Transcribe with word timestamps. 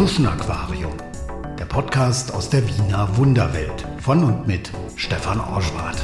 Schuschen 0.00 0.26
Aquarium, 0.26 0.94
der 1.58 1.66
Podcast 1.66 2.32
aus 2.32 2.48
der 2.48 2.66
Wiener 2.66 3.18
Wunderwelt 3.18 3.86
von 3.98 4.24
und 4.24 4.46
mit 4.46 4.72
Stefan 4.96 5.38
Orschwart. 5.38 6.02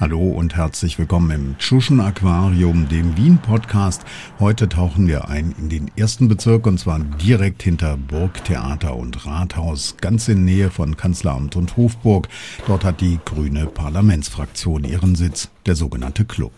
Hallo 0.00 0.20
und 0.20 0.56
herzlich 0.56 0.98
willkommen 0.98 1.30
im 1.32 1.54
Schuschen 1.58 2.00
Aquarium, 2.00 2.88
dem 2.88 3.14
Wien 3.14 3.36
Podcast. 3.36 4.06
Heute 4.40 4.66
tauchen 4.70 5.06
wir 5.06 5.28
ein 5.28 5.54
in 5.58 5.68
den 5.68 5.90
ersten 5.98 6.28
Bezirk 6.28 6.66
und 6.66 6.80
zwar 6.80 6.98
direkt 6.98 7.62
hinter 7.62 7.98
Burgtheater 7.98 8.96
und 8.96 9.26
Rathaus, 9.26 9.98
ganz 10.00 10.28
in 10.28 10.46
Nähe 10.46 10.70
von 10.70 10.96
Kanzleramt 10.96 11.56
und 11.56 11.76
Hofburg. 11.76 12.26
Dort 12.66 12.84
hat 12.84 13.02
die 13.02 13.18
grüne 13.26 13.66
Parlamentsfraktion 13.66 14.84
ihren 14.84 15.14
Sitz, 15.14 15.50
der 15.66 15.74
sogenannte 15.74 16.24
Club. 16.24 16.52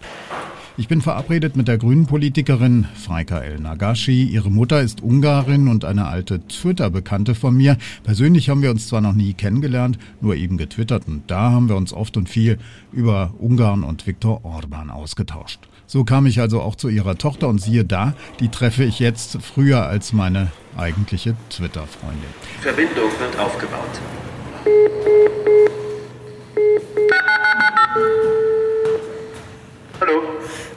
Ich 0.79 0.89
bin 0.89 1.01
verabredet 1.01 1.57
mit 1.57 1.69
der 1.69 1.79
grünen 1.79 2.05
Politikerin 2.05 2.87
Freika 2.95 3.39
El 3.39 3.61
Nagashi. 3.61 4.25
Ihre 4.25 4.51
Mutter 4.51 4.83
ist 4.83 5.03
Ungarin 5.03 5.69
und 5.69 5.87
eine 5.87 6.07
alte 6.07 6.47
Twitter-Bekannte 6.47 7.35
von 7.35 7.57
mir. 7.57 7.79
Persönlich 8.05 8.51
haben 8.51 8.61
wir 8.61 8.71
uns 8.71 8.87
zwar 8.89 9.01
noch 9.01 9.15
nie 9.15 9.33
kennengelernt, 9.33 9.99
nur 10.21 10.37
eben 10.37 10.59
getwittert 10.59 11.09
und 11.09 11.31
da 11.31 11.51
haben 11.51 11.71
wir 11.71 11.77
uns 11.77 11.95
oft 11.95 12.19
und 12.19 12.29
viel 12.29 12.59
über 12.93 13.33
Ungarn 13.39 13.85
und 13.85 14.07
Viktor 14.07 14.45
Orban 14.45 14.91
ausgetauscht. 14.91 15.61
So 15.87 16.05
kam 16.05 16.27
ich 16.27 16.41
also 16.41 16.61
auch 16.61 16.75
zu 16.75 16.91
ihrer 16.91 17.17
Tochter 17.17 17.49
und 17.49 17.59
siehe 17.59 17.87
da, 17.87 18.13
die 18.41 18.49
treffe 18.49 18.85
ich 18.85 18.99
jetzt 18.99 19.39
früher 19.41 19.87
als 19.87 20.13
meine 20.13 20.53
eigentliche 20.77 21.37
Twitter-Freundin. 21.49 22.29
Verbindung 22.61 23.11
wird 23.19 23.39
aufgebaut. 23.39 24.01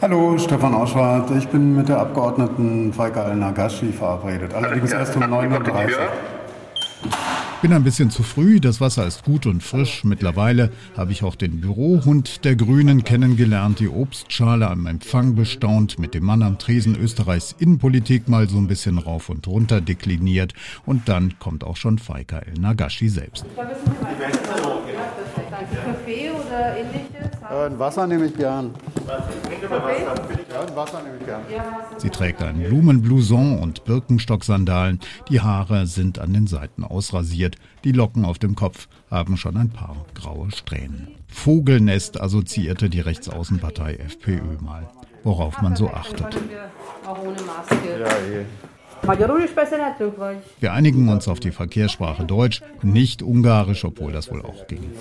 Hallo, 0.02 0.38
Stefan 0.38 0.74
Auschwart. 0.74 1.30
Ich 1.32 1.50
bin 1.50 1.76
mit 1.76 1.90
der 1.90 2.00
Abgeordneten 2.00 2.94
Faika 2.94 3.24
Al-Nagashi 3.24 3.92
verabredet. 3.92 4.54
Allerdings 4.54 4.94
erst 4.94 5.18
um 5.18 5.24
9.30 5.24 5.88
Uhr. 5.88 5.90
Ich 7.04 7.62
bin 7.62 7.74
ein 7.74 7.84
bisschen 7.84 8.10
zu 8.10 8.24
früh, 8.24 8.62
das 8.62 8.80
Wasser 8.80 9.06
ist 9.06 9.26
gut 9.26 9.46
und 9.46 9.62
frisch. 9.62 10.06
Mittlerweile 10.06 10.72
habe 10.96 11.12
ich 11.12 11.26
auch 11.26 11.36
den 11.36 11.60
Bürohund 11.60 12.46
der 12.46 12.56
Grünen 12.56 13.04
kennengelernt, 13.04 13.82
die 13.82 13.90
Obstschale 13.90 14.70
am 14.70 14.86
Empfang 14.86 15.36
bestaunt, 15.36 16.00
mit 16.00 16.14
dem 16.14 16.24
Mann 16.24 16.44
am 16.44 16.58
Tresen 16.58 16.96
Österreichs 16.96 17.54
Innenpolitik 17.60 18.30
mal 18.30 18.48
so 18.48 18.58
ein 18.58 18.68
bisschen 18.68 19.00
rauf 19.00 19.28
und 19.28 19.46
runter 19.48 19.82
dekliniert. 19.82 20.54
Und 20.86 21.10
dann 21.10 21.38
kommt 21.40 21.66
auch 21.66 21.76
schon 21.76 22.00
Faika 22.00 22.40
El 22.40 22.54
Nagashi 22.54 23.10
selbst. 25.68 25.86
Kaffee 25.86 26.32
oder 26.32 26.78
ähnliches? 26.78 27.42
Äh, 27.50 27.66
ein 27.66 27.80
Wasser 27.80 28.08
nehme 28.08 28.26
ich 28.26 28.36
gern. 28.36 28.74
Sie 31.98 32.10
trägt 32.10 32.42
einen 32.42 32.64
Blumenblouson 32.64 33.60
und 33.60 33.84
Birkenstock-Sandalen. 33.86 35.00
Die 35.30 35.42
Haare 35.42 35.88
sind 35.88 36.20
an 36.20 36.34
den 36.34 36.48
Seiten 36.48 36.84
ausrasiert. 36.84 37.56
Die 37.84 37.92
Locken 37.92 38.26
auf 38.26 38.40
dem 38.40 38.56
Kopf 38.56 38.88
haben 39.10 39.38
schon 39.38 39.58
ein 39.58 39.70
paar 39.70 39.96
graue 40.14 40.52
Strähnen. 40.52 41.16
Vogelnest 41.28 42.20
assoziierte 42.20 42.90
die 42.90 43.02
Rechtsaußenpartei 43.02 43.96
FPÖ 43.96 44.62
mal, 44.62 44.90
worauf 45.24 45.62
man 45.62 45.76
so 45.76 45.90
achtet. 45.90 46.38
Auch 47.06 47.20
ohne 47.20 47.42
Maske. 47.42 48.00
Ja, 48.00 48.08
eh. 48.08 48.46
Wir 50.60 50.74
einigen 50.74 51.10
uns 51.10 51.28
auf 51.28 51.40
die 51.40 51.52
Verkehrssprache 51.52 52.26
Deutsch, 52.26 52.62
nicht 52.82 53.22
Ungarisch, 53.22 53.86
obwohl 53.86 54.12
das 54.12 54.32
wohl 54.32 54.42
auch 54.42 54.68
ging. 54.68 54.92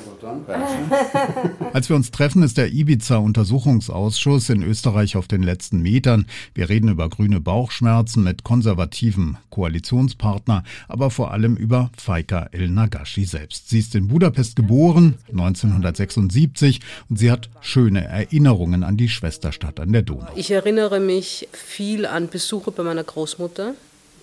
Als 1.73 1.89
wir 1.89 1.97
uns 1.97 2.11
treffen, 2.11 2.43
ist 2.43 2.57
der 2.57 2.73
Ibiza-Untersuchungsausschuss 2.73 4.49
in 4.51 4.63
Österreich 4.63 5.17
auf 5.17 5.29
den 5.29 5.43
letzten 5.43 5.83
Metern. 5.83 6.27
Wir 6.55 6.69
reden 6.69 6.89
über 6.89 7.09
grüne 7.09 7.41
Bauchschmerzen 7.41 8.23
mit 8.25 8.45
konservativen 8.45 9.39
Koalitionspartner, 9.51 10.65
aber 10.89 11.11
vor 11.11 11.33
allem 11.33 11.57
über 11.57 11.91
Faika 11.97 12.49
El 12.53 12.69
Nagashi 12.69 13.25
selbst. 13.25 13.69
Sie 13.69 13.81
ist 13.81 13.95
in 13.95 14.09
Budapest 14.09 14.57
geboren, 14.57 15.19
1976, 15.31 16.81
und 17.11 17.19
sie 17.19 17.31
hat 17.31 17.51
schöne 17.61 18.05
Erinnerungen 18.05 18.85
an 18.85 18.97
die 18.97 19.09
Schwesterstadt 19.09 19.81
an 19.81 19.93
der 19.93 20.03
Donau. 20.03 20.29
Ich 20.37 20.51
erinnere 20.51 21.01
mich 21.01 21.49
viel 21.53 22.07
an 22.07 22.29
Besuche 22.29 22.71
bei 22.71 22.83
meiner 22.83 23.05
Großmutter. 23.05 23.75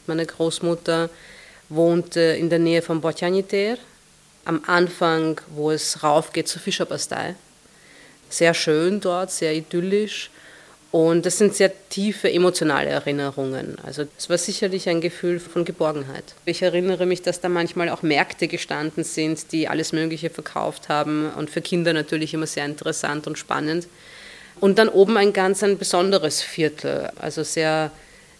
Meine 0.07 0.25
Großmutter 0.25 1.09
wohnte 1.69 2.21
in 2.21 2.49
der 2.49 2.59
Nähe 2.59 2.81
von 2.81 3.01
Botjaniter, 3.01 3.77
am 4.45 4.61
Anfang, 4.67 5.41
wo 5.49 5.71
es 5.71 6.03
raufgeht 6.03 6.47
zur 6.47 6.61
Fischerbastei. 6.61 7.35
Sehr 8.29 8.53
schön 8.53 9.01
dort, 9.01 9.31
sehr 9.31 9.53
idyllisch. 9.53 10.29
Und 10.91 11.25
das 11.25 11.39
sind 11.39 11.53
sehr 11.53 11.73
tiefe 11.89 12.31
emotionale 12.31 12.89
Erinnerungen. 12.89 13.75
Also 13.83 14.05
es 14.17 14.29
war 14.29 14.37
sicherlich 14.37 14.87
ein 14.87 15.01
Gefühl 15.01 15.41
von 15.41 15.65
Geborgenheit. 15.65 16.23
Ich 16.45 16.61
erinnere 16.61 17.05
mich, 17.05 17.21
dass 17.21 17.41
da 17.41 17.49
manchmal 17.49 17.89
auch 17.89 18.01
Märkte 18.01 18.47
gestanden 18.47 19.03
sind, 19.03 19.51
die 19.51 19.67
alles 19.67 19.91
Mögliche 19.91 20.29
verkauft 20.29 20.87
haben 20.87 21.29
und 21.35 21.49
für 21.49 21.61
Kinder 21.61 21.91
natürlich 21.91 22.33
immer 22.33 22.47
sehr 22.47 22.63
interessant 22.63 23.27
und 23.27 23.37
spannend. 23.37 23.87
Und 24.61 24.77
dann 24.77 24.87
oben 24.87 25.17
ein 25.17 25.33
ganz 25.33 25.63
ein 25.63 25.77
besonderes 25.77 26.41
Viertel, 26.41 27.09
also 27.19 27.43
sehr 27.43 27.91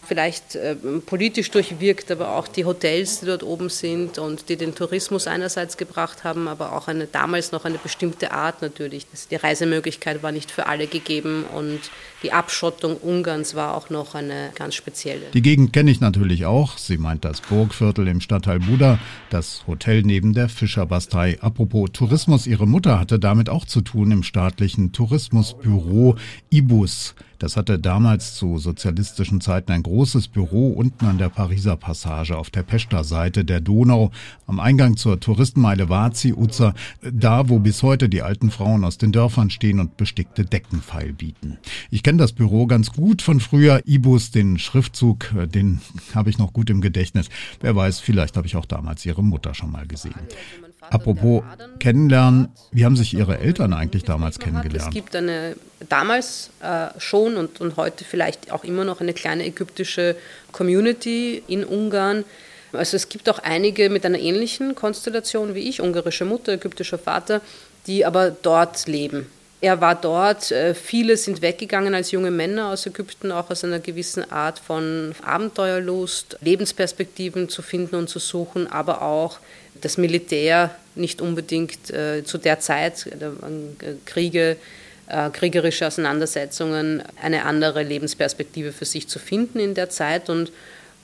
vielleicht 0.06 0.56
äh, 0.56 0.76
politisch 1.06 1.52
durchwirkt, 1.52 2.12
aber 2.12 2.36
auch 2.36 2.48
die 2.48 2.66
Hotels, 2.66 3.20
die 3.20 3.26
dort 3.26 3.44
oben 3.44 3.70
sind 3.70 4.18
und 4.18 4.50
die 4.50 4.56
den 4.56 4.76
Tourismus 4.76 5.28
einerseits 5.28 5.78
gebracht 5.78 6.24
haben, 6.24 6.48
aber 6.48 6.74
auch 6.74 6.88
eine, 6.88 7.08
damals 7.08 7.52
noch 7.52 7.66
eine 7.66 7.78
bestimmte 7.78 8.32
Art 8.32 8.62
natürlich. 8.62 9.06
Die 9.30 9.36
Reisemöglichkeit 9.36 10.24
war 10.24 10.32
nicht 10.32 10.52
für 10.52 10.68
alle 10.68 10.88
gegeben 10.88 11.46
und 11.54 11.80
die 12.25 12.31
Abschottung 12.31 12.97
Ungarns 12.97 13.53
war 13.53 13.75
auch 13.75 13.91
noch 13.91 14.16
eine 14.16 14.50
ganz 14.56 14.74
spezielle. 14.74 15.28
Die 15.36 15.44
Gegend 15.44 15.74
kenne 15.74 15.91
ich 15.91 16.00
natürlich 16.00 16.47
auch. 16.47 16.80
Sie 16.80 16.97
meint 16.97 17.24
das 17.24 17.40
Burgviertel 17.40 18.08
im 18.08 18.19
Stadtteil 18.19 18.58
Buda, 18.58 18.97
das 19.30 19.63
Hotel 19.68 20.02
neben 20.02 20.34
der 20.34 20.50
Fischerbastei. 20.50 21.38
Apropos 21.41 21.91
Tourismus, 21.94 22.47
ihre 22.47 22.66
Mutter 22.66 23.00
hatte 23.00 23.19
damit 23.19 23.47
auch 23.47 23.66
zu 23.66 23.81
tun 23.81 24.09
im 24.09 24.24
staatlichen 24.24 24.91
Tourismusbüro 24.91 26.16
IBUS. 26.50 27.14
Das 27.40 27.58
hatte 27.58 27.80
damals 27.80 28.35
zu 28.35 28.58
sozialistischen 28.58 29.41
Zeiten 29.41 29.72
ein 29.72 29.84
großes 29.84 30.30
Büro 30.30 30.69
unten 30.69 31.06
an 31.06 31.18
der 31.18 31.30
Pariser 31.30 31.75
Passage 31.75 32.38
auf 32.38 32.50
der 32.50 32.64
Pester 32.64 33.03
Seite 33.03 33.44
der 33.44 33.59
Donau, 33.59 34.12
am 34.47 34.59
Eingang 34.59 34.96
zur 34.97 35.19
Touristenmeile 35.19 35.90
Vazi-Uzer, 35.90 36.74
da 37.02 37.50
wo 37.50 37.59
bis 37.59 37.84
heute 37.84 38.09
die 38.09 38.22
alten 38.22 38.52
Frauen 38.52 38.84
aus 38.85 38.97
den 38.97 39.12
Dörfern 39.12 39.50
stehen 39.50 39.80
und 39.80 39.97
bestickte 39.97 40.46
Deckenpfeil 40.46 41.14
bieten. 41.14 41.58
Ich 41.91 42.03
kenne 42.03 42.15
das 42.18 42.34
Büro 42.34 42.68
ganz 42.68 42.92
gut 42.92 43.22
von 43.22 43.40
früher. 43.40 43.81
Ibus, 43.86 44.31
den 44.31 44.59
Schriftzug, 44.59 45.34
äh, 45.38 45.48
den 45.48 45.81
habe 46.14 46.30
ich 46.30 46.38
noch 46.38 46.53
gut 46.53 46.70
im 46.70 46.81
Gedächtnis. 46.81 47.30
Wer 47.62 47.76
weiß, 47.76 48.00
vielleicht 48.00 48.38
habe 48.38 48.48
ich 48.48 48.56
auch 48.56 48.66
damals 48.66 49.06
ihre 49.06 49.24
Mutter 49.24 49.53
schon 49.53 49.72
mal 49.72 49.88
gesehen. 49.88 50.16
Apropos 50.90 51.44
kennenlernen, 51.80 52.50
wie 52.72 52.86
haben 52.86 52.96
sich 52.96 53.14
Ihre 53.14 53.40
Eltern 53.40 53.74
eigentlich 53.74 54.03
damals 54.03 54.40
kennengelernt? 54.40 54.90
Es 54.90 54.94
gibt 54.94 55.16
eine 55.16 55.56
damals 55.90 56.52
äh, 56.62 56.88
schon 57.00 57.38
und, 57.38 57.59
und 57.59 57.78
heute 57.78 58.03
vielleicht 58.03 58.52
auch 58.52 58.64
immer 58.64 58.84
noch 58.84 59.02
eine 59.02 59.14
kleine 59.14 59.46
ägyptische 59.46 60.16
Community 60.52 61.42
in 61.47 61.64
Ungarn. 61.64 62.24
Also 62.72 62.97
es 62.97 63.09
gibt 63.09 63.30
auch 63.30 63.40
einige 63.40 63.90
mit 63.90 64.06
einer 64.06 64.20
ähnlichen 64.20 64.76
Konstellation 64.76 65.56
wie 65.56 65.70
ich, 65.70 65.82
ungarische 65.82 66.26
Mutter, 66.26 66.53
ägyptischer 66.53 66.97
Vater, 66.97 67.42
die 67.88 68.06
aber 68.06 68.32
dort 68.32 68.88
leben. 68.88 69.28
Er 69.66 69.81
war 69.81 69.96
dort, 69.96 70.52
äh, 70.52 70.76
viele 70.76 71.18
sind 71.18 71.42
weggegangen 71.42 71.96
als 71.96 72.12
junge 72.12 72.30
Männer 72.30 72.70
aus 72.70 72.86
Ägypten, 72.86 73.31
auch 73.31 73.50
aus 73.50 73.64
einer 73.64 73.80
gewissen 73.80 74.31
Art 74.31 74.59
von 74.59 75.16
Abenteuerlust, 75.24 76.38
Lebensperspektiven 76.42 77.50
zu 77.50 77.64
finden 77.64 77.96
und 77.96 78.08
zu 78.08 78.20
suchen, 78.20 78.68
aber 78.68 79.02
auch 79.02 79.40
das 79.81 79.98
Militär 79.98 80.70
nicht 80.94 81.20
unbedingt 81.20 81.90
äh, 81.90 82.24
zu 82.24 82.38
der 82.38 82.59
Zeit, 82.59 83.08
äh, 83.08 83.96
Kriege, 84.06 84.58
kriegerische 85.34 85.86
Auseinandersetzungen, 85.86 87.03
eine 87.22 87.46
andere 87.46 87.84
Lebensperspektive 87.84 88.72
für 88.72 88.85
sich 88.85 89.08
zu 89.08 89.20
finden 89.20 89.59
in 89.59 89.76
der 89.76 89.91
Zeit. 89.91 90.32
Und 90.32 90.52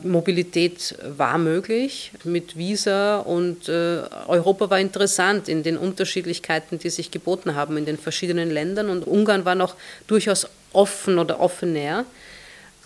Mobilität 0.04 0.96
war 1.18 1.38
möglich 1.38 2.12
mit 2.24 2.58
Visa 2.58 3.20
und 3.20 3.70
äh, 3.70 4.02
Europa 4.28 4.70
war 4.70 4.80
interessant 4.80 5.48
in 5.48 5.64
den 5.64 5.78
Unterschiedlichkeiten, 5.78 6.80
die 6.80 6.90
sich 6.90 7.12
geboten 7.12 7.56
haben 7.56 7.78
in 7.78 7.86
den 7.86 7.98
verschiedenen 7.98 8.50
Ländern. 8.50 8.90
Und 8.90 9.08
Ungarn 9.08 9.46
war 9.46 9.56
noch 9.56 9.76
durchaus 10.08 10.48
offen 10.74 11.20
oder 11.20 11.40
offener. 11.40 12.06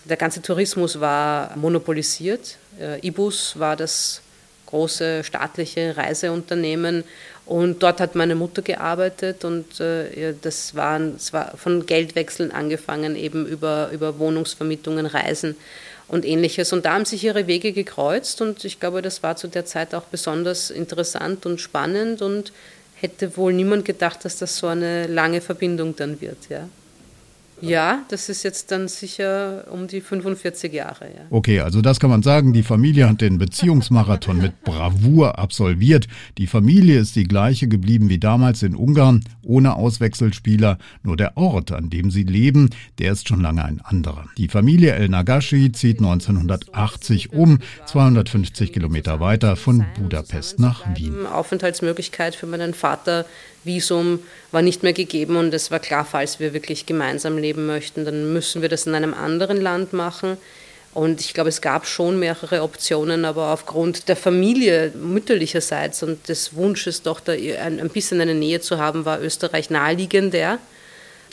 Der 0.06 0.18
ganze 0.18 0.42
Tourismus 0.42 1.00
war 1.00 1.56
monopolisiert. 1.56 2.58
Äh, 2.80 3.06
Ibus 3.06 3.58
war 3.60 3.76
das 3.76 4.22
große 4.68 5.24
staatliche 5.24 5.96
Reiseunternehmen. 5.98 7.04
Und 7.46 7.84
dort 7.84 8.00
hat 8.02 8.16
meine 8.16 8.34
Mutter 8.34 8.64
gearbeitet 8.64 9.46
und 9.46 9.80
äh, 9.80 10.34
das, 10.42 10.74
waren, 10.74 11.14
das 11.14 11.32
war 11.32 11.56
von 11.56 11.86
Geldwechseln 11.86 12.52
angefangen, 12.52 13.16
eben 13.16 13.46
über, 13.46 13.90
über 13.92 14.18
Wohnungsvermietungen, 14.18 15.06
Reisen 15.06 15.56
und 16.08 16.26
ähnliches. 16.26 16.74
Und 16.74 16.86
da 16.86 16.94
haben 16.94 17.06
sich 17.06 17.24
ihre 17.24 17.48
Wege 17.48 17.74
gekreuzt 17.74 18.42
und 18.42 18.64
ich 18.66 18.80
glaube, 18.80 19.02
das 19.02 19.24
war 19.24 19.36
zu 19.36 19.48
der 19.48 19.66
Zeit 19.66 19.94
auch 19.96 20.04
besonders 20.04 20.70
interessant 20.70 21.46
und 21.46 21.60
spannend 21.60 22.22
und 22.22 22.52
hätte 22.96 23.38
wohl 23.38 23.54
niemand 23.54 23.86
gedacht, 23.86 24.24
dass 24.24 24.38
das 24.38 24.58
so 24.58 24.68
eine 24.68 25.08
lange 25.08 25.42
Verbindung 25.42 25.96
dann 25.96 26.22
wird. 26.22 26.50
Ja. 26.50 26.70
Ja, 27.68 28.04
das 28.10 28.30
ist 28.30 28.44
jetzt 28.44 28.72
dann 28.72 28.88
sicher 28.88 29.66
um 29.72 29.88
die 29.88 30.02
45 30.02 30.72
Jahre. 30.74 31.06
Ja. 31.06 31.22
Okay, 31.30 31.60
also 31.60 31.82
das 31.82 32.00
kann 32.00 32.10
man 32.10 32.24
sagen. 32.24 32.54
Die 32.54 32.64
Familie 32.64 33.10
hat 33.10 33.22
den 33.22 33.38
Beziehungsmarathon 33.38 34.38
mit 34.38 34.64
Bravour 34.64 35.40
absolviert. 35.40 36.08
Die 36.38 36.48
Familie 36.48 37.00
ist 37.00 37.16
die 37.16 37.26
gleiche 37.26 37.68
geblieben 37.68 38.10
wie 38.10 38.20
damals 38.20 38.64
in 38.64 38.76
Ungarn, 38.76 39.24
ohne 39.44 39.76
Auswechselspieler. 39.76 40.78
Nur 41.04 41.18
der 41.18 41.38
Ort, 41.38 41.72
an 41.72 41.90
dem 41.90 42.12
sie 42.12 42.24
leben, 42.24 42.70
der 43.00 43.12
ist 43.12 43.28
schon 43.28 43.42
lange 43.42 43.64
ein 43.64 43.82
anderer. 43.82 44.26
Die 44.38 44.48
Familie 44.48 44.94
El 44.94 45.10
Nagashi 45.10 45.72
zieht 45.72 46.00
1980 46.00 47.34
um, 47.34 47.60
250 47.86 48.74
Kilometer 48.74 49.20
weiter 49.20 49.56
von 49.56 49.86
Budapest 50.00 50.60
nach 50.60 50.84
Wien. 50.96 51.26
Aufenthaltsmöglichkeit 51.26 52.36
für 52.36 52.48
meinen 52.48 52.74
Vater 52.74 53.26
Visum 53.66 54.20
war 54.52 54.62
nicht 54.62 54.84
mehr 54.84 54.94
gegeben 54.94 55.36
und 55.36 55.54
es 55.54 55.72
war 55.72 55.80
klar, 55.80 56.06
falls 56.06 56.40
wir 56.40 56.54
wirklich 56.54 56.86
gemeinsam 56.86 57.38
leben 57.38 57.55
möchten, 57.56 58.06
dann 58.06 58.34
müssen 58.34 58.62
wir 58.62 58.70
das 58.70 58.88
in 58.88 58.96
einem 58.96 59.14
anderen 59.14 59.62
Land 59.62 59.94
machen. 59.94 60.38
Und 60.94 61.20
ich 61.20 61.34
glaube, 61.34 61.50
es 61.50 61.60
gab 61.60 61.86
schon 61.86 62.20
mehrere 62.20 62.62
Optionen, 62.64 63.26
aber 63.26 63.52
aufgrund 63.52 64.08
der 64.08 64.16
Familie 64.16 64.94
mütterlicherseits 64.96 66.04
und 66.04 66.30
des 66.30 66.56
Wunsches, 66.56 67.02
doch 67.02 67.20
da 67.20 67.34
ein, 67.34 67.90
bisschen 67.90 68.22
eine 68.22 68.34
Nähe 68.34 68.62
zu 68.62 68.78
haben, 68.78 69.04
war 69.04 69.22
Österreich 69.22 69.70
naheliegender. 69.70 70.58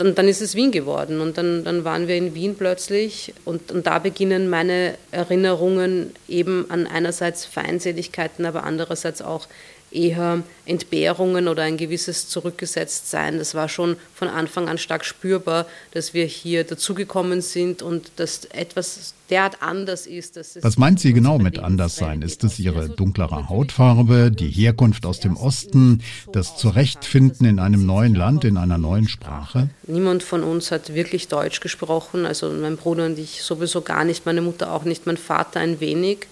Und 0.01 0.19
dann 0.19 0.27
ist 0.27 0.41
es 0.41 0.57
Wien 0.57 0.73
geworden 0.73 1.21
und 1.21 1.39
dann, 1.39 1.63
dann 1.63 1.85
waren 1.85 2.09
wir 2.09 2.17
in 2.17 2.35
Wien 2.35 2.57
plötzlich 2.57 3.35
und, 3.45 3.71
und 3.71 3.87
da 3.87 3.99
beginnen 4.01 4.51
meine 4.51 4.95
Erinnerungen 5.13 6.13
eben 6.29 6.69
an 6.71 6.89
einerseits 6.89 7.45
Feindseligkeiten, 7.45 8.47
aber 8.47 8.65
andererseits 8.65 9.23
auch 9.23 9.47
eher 9.95 10.43
Entbehrungen 10.65 11.49
oder 11.49 11.63
ein 11.63 11.77
gewisses 11.77 12.29
Zurückgesetztsein. 12.29 13.39
Das 13.39 13.55
war 13.55 13.69
schon 13.69 13.97
von 14.15 14.29
Anfang 14.29 14.69
an 14.69 14.79
stark 14.79 15.05
spürbar, 15.05 15.67
dass 15.93 16.15
wir 16.15 16.25
hier 16.25 16.65
dazugekommen 16.65 17.41
sind 17.41 17.83
und 17.83 18.13
dass 18.17 18.45
etwas 18.47 19.15
derart 19.31 19.63
anders 19.63 20.07
ist. 20.07 20.39
Was 20.63 20.77
meint 20.77 21.01
sie 21.01 21.13
genau 21.13 21.39
mit 21.39 21.59
anders 21.59 21.97
sein? 21.97 22.23
Ist 22.23 22.45
es 22.45 22.59
ihre 22.59 22.91
dunklere 22.91 23.49
Hautfarbe, 23.49 24.31
die 24.31 24.51
Herkunft 24.51 25.07
aus 25.07 25.21
dem 25.21 25.37
Osten, 25.37 26.03
das 26.33 26.57
Zurechtfinden 26.57 27.47
in 27.47 27.59
einem 27.59 27.87
neuen 27.87 28.15
Land, 28.15 28.45
in 28.45 28.57
einer 28.57 28.79
neuen 28.79 29.09
Sprache? 29.09 29.71
Niemand 29.87 30.23
von 30.23 30.43
uns 30.43 30.71
hat 30.71 30.95
wirklich 30.95 31.29
Deutsch 31.29 31.61
gesprochen, 31.61 32.27
also 32.27 32.51
mein 32.51 32.77
Bruder 32.77 33.07
und 33.07 33.19
ich 33.19 33.43
sowieso 33.43 33.81
gar 33.81 34.05
nicht, 34.05 34.27
meine 34.27 34.43
Mutter 34.43 34.73
auch 34.73 34.85
nicht, 34.85 35.07
mein 35.07 35.17
Vater 35.17 35.61
ein 35.61 35.81
wenig. 35.81 36.27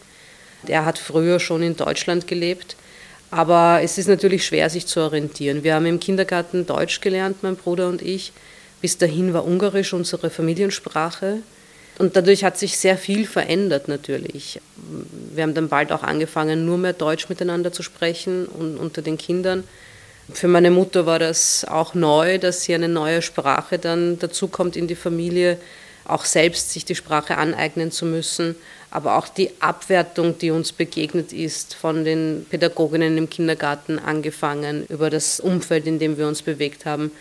Er 0.66 0.84
hat 0.84 0.98
früher 0.98 1.40
schon 1.40 1.62
in 1.62 1.76
Deutschland 1.76 2.26
gelebt. 2.26 2.76
Aber 3.30 3.80
es 3.82 3.96
ist 3.96 4.08
natürlich 4.08 4.44
schwer, 4.44 4.68
sich 4.70 4.86
zu 4.86 5.00
orientieren. 5.00 5.62
Wir 5.62 5.74
haben 5.74 5.86
im 5.86 6.00
Kindergarten 6.00 6.66
Deutsch 6.66 7.00
gelernt, 7.00 7.42
mein 7.42 7.56
Bruder 7.56 7.88
und 7.88 8.02
ich. 8.02 8.32
Bis 8.80 8.98
dahin 8.98 9.32
war 9.32 9.44
Ungarisch 9.44 9.92
unsere 9.92 10.30
Familiensprache. 10.30 11.38
Und 11.98 12.16
dadurch 12.16 12.44
hat 12.44 12.58
sich 12.58 12.78
sehr 12.78 12.96
viel 12.96 13.26
verändert 13.26 13.86
natürlich. 13.86 14.60
Wir 15.34 15.42
haben 15.42 15.54
dann 15.54 15.68
bald 15.68 15.92
auch 15.92 16.02
angefangen, 16.02 16.64
nur 16.64 16.78
mehr 16.78 16.94
Deutsch 16.94 17.28
miteinander 17.28 17.72
zu 17.72 17.82
sprechen 17.82 18.46
und 18.46 18.78
unter 18.78 19.02
den 19.02 19.18
Kindern. 19.18 19.64
Für 20.32 20.48
meine 20.48 20.70
Mutter 20.70 21.06
war 21.06 21.18
das 21.18 21.64
auch 21.66 21.94
neu, 21.94 22.38
dass 22.38 22.62
sie 22.62 22.74
eine 22.74 22.88
neue 22.88 23.20
Sprache 23.20 23.78
dann 23.78 24.18
dazukommt 24.18 24.76
in 24.76 24.86
die 24.86 24.94
Familie, 24.94 25.58
auch 26.04 26.24
selbst 26.24 26.70
sich 26.70 26.84
die 26.84 26.94
Sprache 26.94 27.36
aneignen 27.36 27.92
zu 27.92 28.06
müssen 28.06 28.56
aber 28.90 29.16
auch 29.16 29.28
die 29.28 29.50
Abwertung, 29.60 30.38
die 30.38 30.50
uns 30.50 30.72
begegnet 30.72 31.32
ist 31.32 31.74
von 31.74 32.04
den 32.04 32.46
Pädagoginnen 32.50 33.16
im 33.16 33.30
Kindergarten 33.30 33.98
angefangen, 33.98 34.84
über 34.88 35.10
das 35.10 35.38
Umfeld, 35.38 35.86
in 35.86 35.98
dem 35.98 36.18
wir 36.18 36.26
uns 36.26 36.42
bewegt 36.42 36.86
haben. 36.86 37.12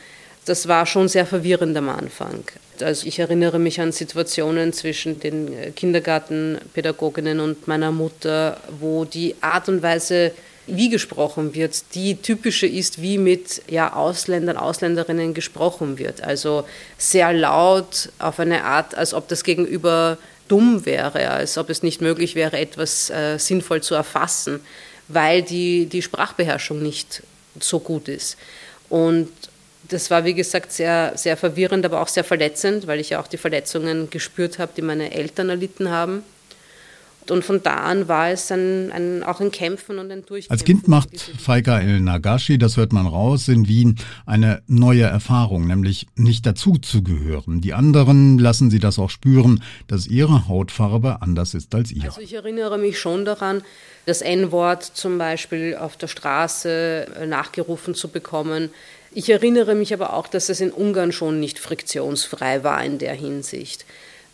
Das 0.46 0.68
war 0.68 0.86
schon 0.86 1.08
sehr 1.08 1.28
verwirrend 1.28 1.78
am 1.78 1.90
Anfang. 1.90 2.44
Also 2.82 3.06
ich 3.06 3.20
erinnere 3.20 3.60
mich 3.60 3.80
an 3.82 3.92
Situationen 3.92 4.74
zwischen 4.74 5.20
den 5.20 5.76
Kindergartenpädagoginnen 5.76 7.40
und 7.40 7.68
meiner 7.68 7.92
Mutter, 7.92 8.60
wo 8.80 9.06
die 9.06 9.36
Art 9.42 9.70
und 9.70 9.84
Weise, 9.84 10.32
wie 10.66 10.90
gesprochen 10.90 11.54
wird, 11.54 11.84
die 11.94 12.16
typische 12.16 12.68
ist, 12.68 13.02
wie 13.02 13.18
mit 13.18 13.62
ja, 13.68 13.94
Ausländern, 13.94 14.58
Ausländerinnen 14.58 15.34
gesprochen 15.34 16.00
wird. 16.00 16.24
Also 16.24 16.64
sehr 16.98 17.34
laut, 17.34 18.10
auf 18.18 18.40
eine 18.40 18.64
Art, 18.64 18.96
als 18.96 19.14
ob 19.14 19.28
das 19.28 19.44
Gegenüber 19.44 20.18
dumm 20.50 20.86
wäre, 20.86 21.30
als 21.30 21.58
ob 21.58 21.70
es 21.70 21.84
nicht 21.84 22.02
möglich 22.02 22.36
wäre, 22.36 22.58
etwas 22.58 23.10
äh, 23.10 23.38
sinnvoll 23.38 23.82
zu 23.82 23.96
erfassen, 23.96 24.60
weil 25.08 25.42
die, 25.42 25.86
die 25.86 26.02
Sprachbeherrschung 26.02 26.82
nicht 26.82 27.24
so 27.60 27.80
gut 27.80 28.10
ist. 28.10 28.38
Und 28.90 29.30
das 29.88 30.12
war, 30.12 30.26
wie 30.26 30.34
gesagt, 30.34 30.72
sehr, 30.72 31.14
sehr 31.16 31.38
verwirrend, 31.38 31.86
aber 31.86 32.02
auch 32.02 32.08
sehr 32.08 32.24
verletzend, 32.24 32.88
weil 32.88 33.00
ich 33.00 33.12
ja 33.12 33.22
auch 33.22 33.28
die 33.28 33.38
Verletzungen 33.38 34.10
gespürt 34.10 34.60
habe, 34.60 34.72
die 34.76 34.82
meine 34.82 35.14
Eltern 35.14 35.50
erlitten 35.50 35.90
haben. 35.90 36.24
Und 37.32 37.44
von 37.44 37.62
da 37.64 37.76
an 37.76 38.08
war 38.08 38.30
es 38.30 38.52
ein, 38.52 38.92
ein, 38.92 39.24
auch 39.24 39.40
ein 39.40 39.52
Kämpfen 39.52 40.00
und 40.00 40.12
ein 40.12 40.26
Durchkämpfen. 40.26 40.52
Als 40.52 40.64
Kind 40.64 40.88
macht 40.88 41.10
Faika 41.20 41.80
El 41.80 42.00
Nagashi, 42.00 42.58
das 42.58 42.78
hört 42.78 42.94
man 42.94 43.08
raus, 43.08 43.48
in 43.48 43.68
Wien 43.68 43.98
eine 44.26 44.62
neue 44.68 45.04
Erfahrung, 45.04 45.68
nämlich 45.68 46.08
nicht 46.16 46.46
dazu 46.46 46.78
zu 46.78 47.04
gehören. 47.04 47.62
Die 47.62 47.74
anderen 47.74 48.38
lassen 48.40 48.70
sie 48.72 48.80
das 48.80 49.00
auch 49.00 49.10
spüren, 49.10 49.64
dass 49.88 50.08
ihre 50.08 50.48
Hautfarbe 50.48 51.22
anders 51.22 51.54
ist 51.54 51.74
als 51.76 51.92
ihre. 51.92 52.08
Also 52.08 52.22
ich 52.22 52.34
erinnere 52.34 52.78
mich 52.78 53.00
schon 53.00 53.26
daran, 53.26 53.62
das 54.06 54.22
N-Wort 54.22 54.84
zum 54.84 55.18
Beispiel 55.18 55.76
auf 55.76 55.98
der 55.98 56.08
Straße 56.08 57.08
äh, 57.20 57.26
nachgerufen 57.26 57.96
zu 57.96 58.08
bekommen. 58.08 58.70
Ich 59.12 59.30
erinnere 59.30 59.76
mich 59.76 59.94
aber 59.94 60.14
auch, 60.14 60.28
dass 60.28 60.50
es 60.50 60.62
in 60.62 60.72
Ungarn 60.72 61.12
schon 61.12 61.40
nicht 61.40 61.60
friktionsfrei 61.60 62.64
war 62.64 62.84
in 62.84 63.00
der 63.00 63.14
Hinsicht, 63.14 63.86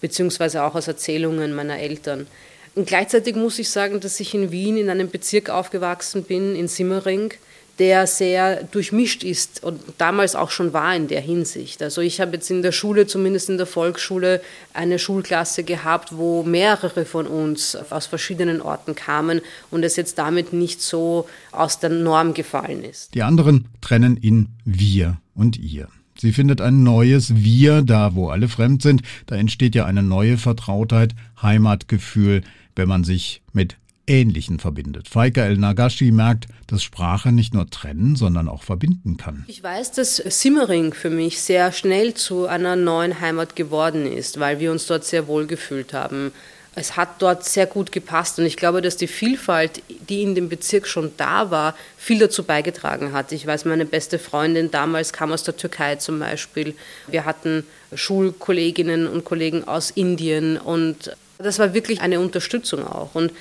beziehungsweise 0.02 0.64
auch 0.64 0.76
aus 0.76 0.88
Erzählungen 0.88 1.56
meiner 1.56 1.80
Eltern. 1.80 2.28
Und 2.76 2.88
gleichzeitig 2.88 3.36
muss 3.36 3.58
ich 3.58 3.70
sagen, 3.70 4.02
dass 4.02 4.20
ich 4.20 4.34
in 4.34 4.52
Wien 4.52 4.78
in 4.78 4.90
einem 4.90 5.10
Bezirk 5.10 5.50
aufgewachsen 5.50 6.24
bin, 6.24 6.56
in 6.56 6.68
Simmering, 6.68 7.34
der 7.80 8.08
sehr 8.08 8.64
durchmischt 8.64 9.24
ist 9.24 9.64
und 9.64 9.82
damals 9.98 10.36
auch 10.36 10.50
schon 10.50 10.72
war 10.74 10.96
in 10.96 11.08
der 11.08 11.20
Hinsicht. 11.20 11.82
Also 11.82 12.02
ich 12.02 12.22
habe 12.22 12.34
jetzt 12.34 12.50
in 12.50 12.62
der 12.62 12.72
Schule, 12.72 13.06
zumindest 13.06 13.50
in 13.50 13.58
der 13.58 13.66
Volksschule, 13.66 14.42
eine 14.74 14.98
Schulklasse 14.98 15.64
gehabt, 15.64 16.16
wo 16.16 16.44
mehrere 16.44 17.06
von 17.06 17.28
uns 17.28 17.76
aus 17.90 18.06
verschiedenen 18.06 18.62
Orten 18.62 18.96
kamen 18.96 19.42
und 19.72 19.84
es 19.84 19.98
jetzt 19.98 20.18
damit 20.18 20.54
nicht 20.54 20.82
so 20.82 21.28
aus 21.52 21.80
der 21.80 21.90
Norm 21.90 22.34
gefallen 22.34 22.84
ist. 22.84 23.14
Die 23.14 23.24
anderen 23.24 23.68
trennen 23.82 24.18
in 24.18 24.50
wir 24.64 25.18
und 25.34 25.58
ihr. 25.58 25.90
Sie 26.26 26.34
findet 26.34 26.60
ein 26.60 26.82
neues 26.82 27.36
Wir 27.36 27.84
da, 27.84 28.16
wo 28.16 28.30
alle 28.30 28.48
fremd 28.48 28.82
sind. 28.82 29.04
Da 29.28 29.36
entsteht 29.36 29.76
ja 29.76 29.86
eine 29.86 30.02
neue 30.02 30.40
Vertrautheit, 30.40 31.14
Heimatgefühl 31.40 32.42
wenn 32.76 32.88
man 32.88 33.04
sich 33.04 33.44
mit 33.54 33.78
Ähnlichen 34.08 34.58
verbindet. 34.58 35.08
Faika 35.08 35.44
El 35.44 35.58
Nagashi 35.58 36.12
merkt, 36.12 36.48
dass 36.66 36.82
Sprache 36.82 37.32
nicht 37.32 37.54
nur 37.54 37.70
trennen, 37.70 38.16
sondern 38.16 38.50
auch 38.50 38.64
verbinden 38.64 39.18
kann. 39.18 39.46
Ich 39.48 39.62
weiß, 39.62 39.92
dass 39.92 40.16
Simmering 40.18 40.94
für 40.94 41.12
mich 41.12 41.42
sehr 41.42 41.72
schnell 41.72 42.16
zu 42.16 42.48
einer 42.48 42.76
neuen 42.76 43.22
Heimat 43.22 43.56
geworden 43.56 44.12
ist, 44.12 44.40
weil 44.40 44.60
wir 44.60 44.72
uns 44.72 44.88
dort 44.88 45.06
sehr 45.06 45.28
wohl 45.28 45.46
gefühlt 45.46 45.94
haben. 45.94 46.32
Es 46.78 46.98
hat 46.98 47.22
dort 47.22 47.46
sehr 47.46 47.68
gut 47.68 47.94
gepasst 47.94 48.38
und 48.38 48.46
ich 48.46 48.58
glaube, 48.58 48.82
dass 48.82 48.98
die 48.98 49.08
Vielfalt, 49.08 49.82
die 50.10 50.24
in 50.24 50.36
dem 50.36 50.50
Bezirk 50.50 50.88
schon 50.88 51.12
da 51.16 51.50
war, 51.50 51.74
viel 51.98 52.20
dazu 52.20 52.44
beigetragen 52.44 53.14
hat. 53.14 53.32
Ich 53.32 53.48
weiß, 53.48 53.64
meine 53.64 53.86
beste 53.86 54.20
Freundin 54.20 54.72
damals 54.72 55.14
kam 55.14 55.32
aus 55.32 55.44
der 55.44 55.56
Türkei 55.56 55.96
zum 55.96 56.20
Beispiel. 56.20 56.76
Wir 57.08 57.24
hatten 57.24 57.66
Schulkolleginnen 57.94 59.08
und 59.08 59.24
Kollegen 59.24 59.66
aus 59.66 59.90
Indien 59.92 60.58
und 60.58 61.16
das 61.38 61.60
war 61.60 61.74
wirklich 61.74 62.02
eine 62.02 62.20
Unterstützung 62.20 62.86
auch. 62.86 63.16
Und 63.16 63.32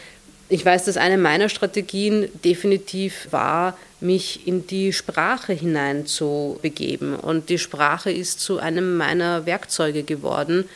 ich 0.49 0.65
weiß, 0.65 0.85
dass 0.85 0.97
eine 0.97 1.19
meiner 1.19 1.49
Strategien 1.49 2.29
definitiv 2.45 3.29
war, 3.31 3.77
mich 4.01 4.47
in 4.47 4.67
die 4.67 4.93
Sprache 4.93 5.53
hinein 5.53 6.07
zu 6.07 6.59
begeben. 6.63 7.17
Und 7.17 7.49
die 7.49 7.59
Sprache 7.59 8.13
ist 8.13 8.41
zu 8.41 8.59
einem 8.59 8.97
meiner 8.97 9.47
Werkzeuge 9.47 10.03
geworden, 10.03 10.69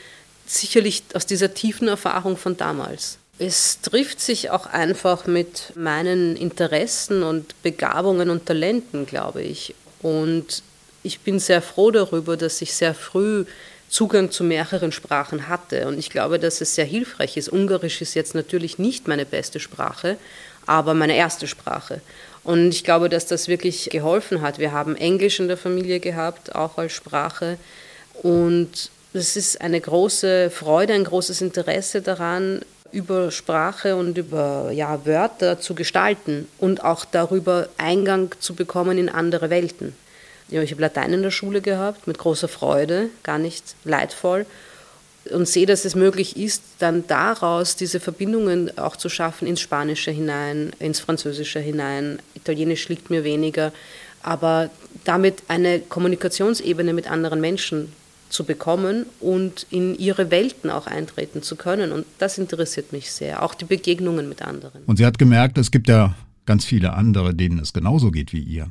sicherlich 0.50 1.02
aus 1.14 1.26
dieser 1.26 1.55
tiefen 1.55 1.88
Erfahrung 1.88 2.37
von 2.37 2.57
damals. 2.57 3.19
Es 3.38 3.81
trifft 3.81 4.21
sich 4.21 4.50
auch 4.50 4.67
einfach 4.67 5.26
mit 5.26 5.73
meinen 5.76 6.37
Interessen 6.37 7.23
und 7.23 7.61
Begabungen 7.62 8.31
und 8.31 8.47
Talenten, 8.47 9.07
glaube 9.07 9.43
ich. 9.43 9.75
Und 10.02 10.62
ich 11.02 11.21
bin 11.21 11.38
sehr 11.38 11.62
froh 11.62 11.90
darüber, 11.90 12.37
dass 12.37 12.61
ich 12.62 12.75
sehr 12.75 12.95
früh 12.95 13.45
Zugang 13.88 14.31
zu 14.31 14.45
mehreren 14.45 14.93
Sprachen 14.93 15.49
hatte. 15.49 15.87
Und 15.87 15.99
ich 15.99 16.11
glaube, 16.11 16.38
dass 16.38 16.61
es 16.61 16.75
sehr 16.75 16.85
hilfreich 16.85 17.37
ist. 17.37 17.49
Ungarisch 17.49 18.02
ist 18.02 18.14
jetzt 18.14 18.35
natürlich 18.35 18.78
nicht 18.78 19.09
meine 19.09 19.25
beste 19.25 19.61
Sprache, 19.61 20.19
aber 20.67 20.95
meine 20.95 21.17
erste 21.17 21.47
Sprache. 21.47 22.00
Und 22.45 22.71
ich 22.71 22.85
glaube, 22.85 23.09
dass 23.09 23.26
das 23.26 23.49
wirklich 23.49 23.88
geholfen 23.90 24.43
hat. 24.43 24.59
Wir 24.59 24.73
haben 24.73 24.97
Englisch 24.97 25.40
in 25.40 25.49
der 25.49 25.57
Familie 25.57 26.00
gehabt, 26.00 26.55
auch 26.55 26.76
als 26.76 26.93
Sprache. 26.93 27.59
Und 28.23 28.90
es 29.12 29.37
ist 29.37 29.61
eine 29.61 29.81
große 29.81 30.50
Freude, 30.50 30.93
ein 30.93 31.05
großes 31.05 31.41
Interesse 31.41 32.03
daran, 32.03 32.61
über 32.91 33.31
Sprache 33.31 33.97
und 33.97 34.17
über 34.17 34.71
ja, 34.73 35.05
Wörter 35.05 35.61
zu 35.61 35.75
gestalten 35.75 36.49
und 36.59 36.85
auch 36.85 37.05
darüber 37.05 37.69
Eingang 37.77 38.35
zu 38.38 38.55
bekommen 38.55 38.97
in 38.97 39.09
andere 39.09 39.50
Welten. 39.50 39.95
Ja, 40.49 40.62
ich 40.62 40.71
habe 40.71 40.81
Latein 40.81 41.12
in 41.12 41.23
der 41.23 41.31
Schule 41.31 41.61
gehabt, 41.61 42.07
mit 42.07 42.17
großer 42.17 42.49
Freude, 42.49 43.11
gar 43.23 43.38
nicht 43.38 43.75
leidvoll 43.85 44.47
und 45.31 45.47
sehe, 45.47 45.67
dass 45.67 45.85
es 45.85 45.95
möglich 45.95 46.38
ist, 46.38 46.62
dann 46.79 47.07
daraus 47.07 47.77
diese 47.77 48.00
Verbindungen 48.00 48.77
auch 48.79 48.97
zu 48.97 49.11
schaffen 49.11 49.47
ins 49.47 49.61
Spanische 49.61 50.11
hinein, 50.11 50.73
ins 50.79 51.00
Französische 51.00 51.61
hinein. 51.61 52.19
Italienisch 52.35 52.88
liegt 52.88 53.11
mir 53.11 53.25
weniger, 53.25 53.73
aber 54.23 54.71
damit 55.05 55.43
eine 55.49 55.81
Kommunikationsebene 55.81 56.95
mit 56.95 57.11
anderen 57.11 57.43
Menschen 57.43 57.93
zu 58.28 58.44
bekommen 58.44 59.06
und 59.20 59.66
in 59.70 59.99
ihre 59.99 60.30
Welten 60.30 60.70
auch 60.70 60.87
eintreten 60.87 61.42
zu 61.42 61.56
können. 61.56 61.92
Und 61.92 62.06
das 62.18 62.38
interessiert 62.38 62.92
mich 62.92 63.11
sehr, 63.12 63.42
auch 63.42 63.54
die 63.54 63.64
Begegnungen 63.64 64.28
mit 64.28 64.42
anderen. 64.42 64.82
Und 64.85 64.97
sie 64.99 65.06
hat 65.06 65.18
gemerkt, 65.18 65.58
es 65.58 65.70
gibt 65.70 65.88
ja 65.88 66.14
ganz 66.47 66.64
viele 66.64 66.94
andere, 66.94 67.35
denen 67.35 67.58
es 67.58 67.73
genauso 67.73 68.11
geht 68.11 68.32
wie 68.32 68.42
ihr. 68.42 68.70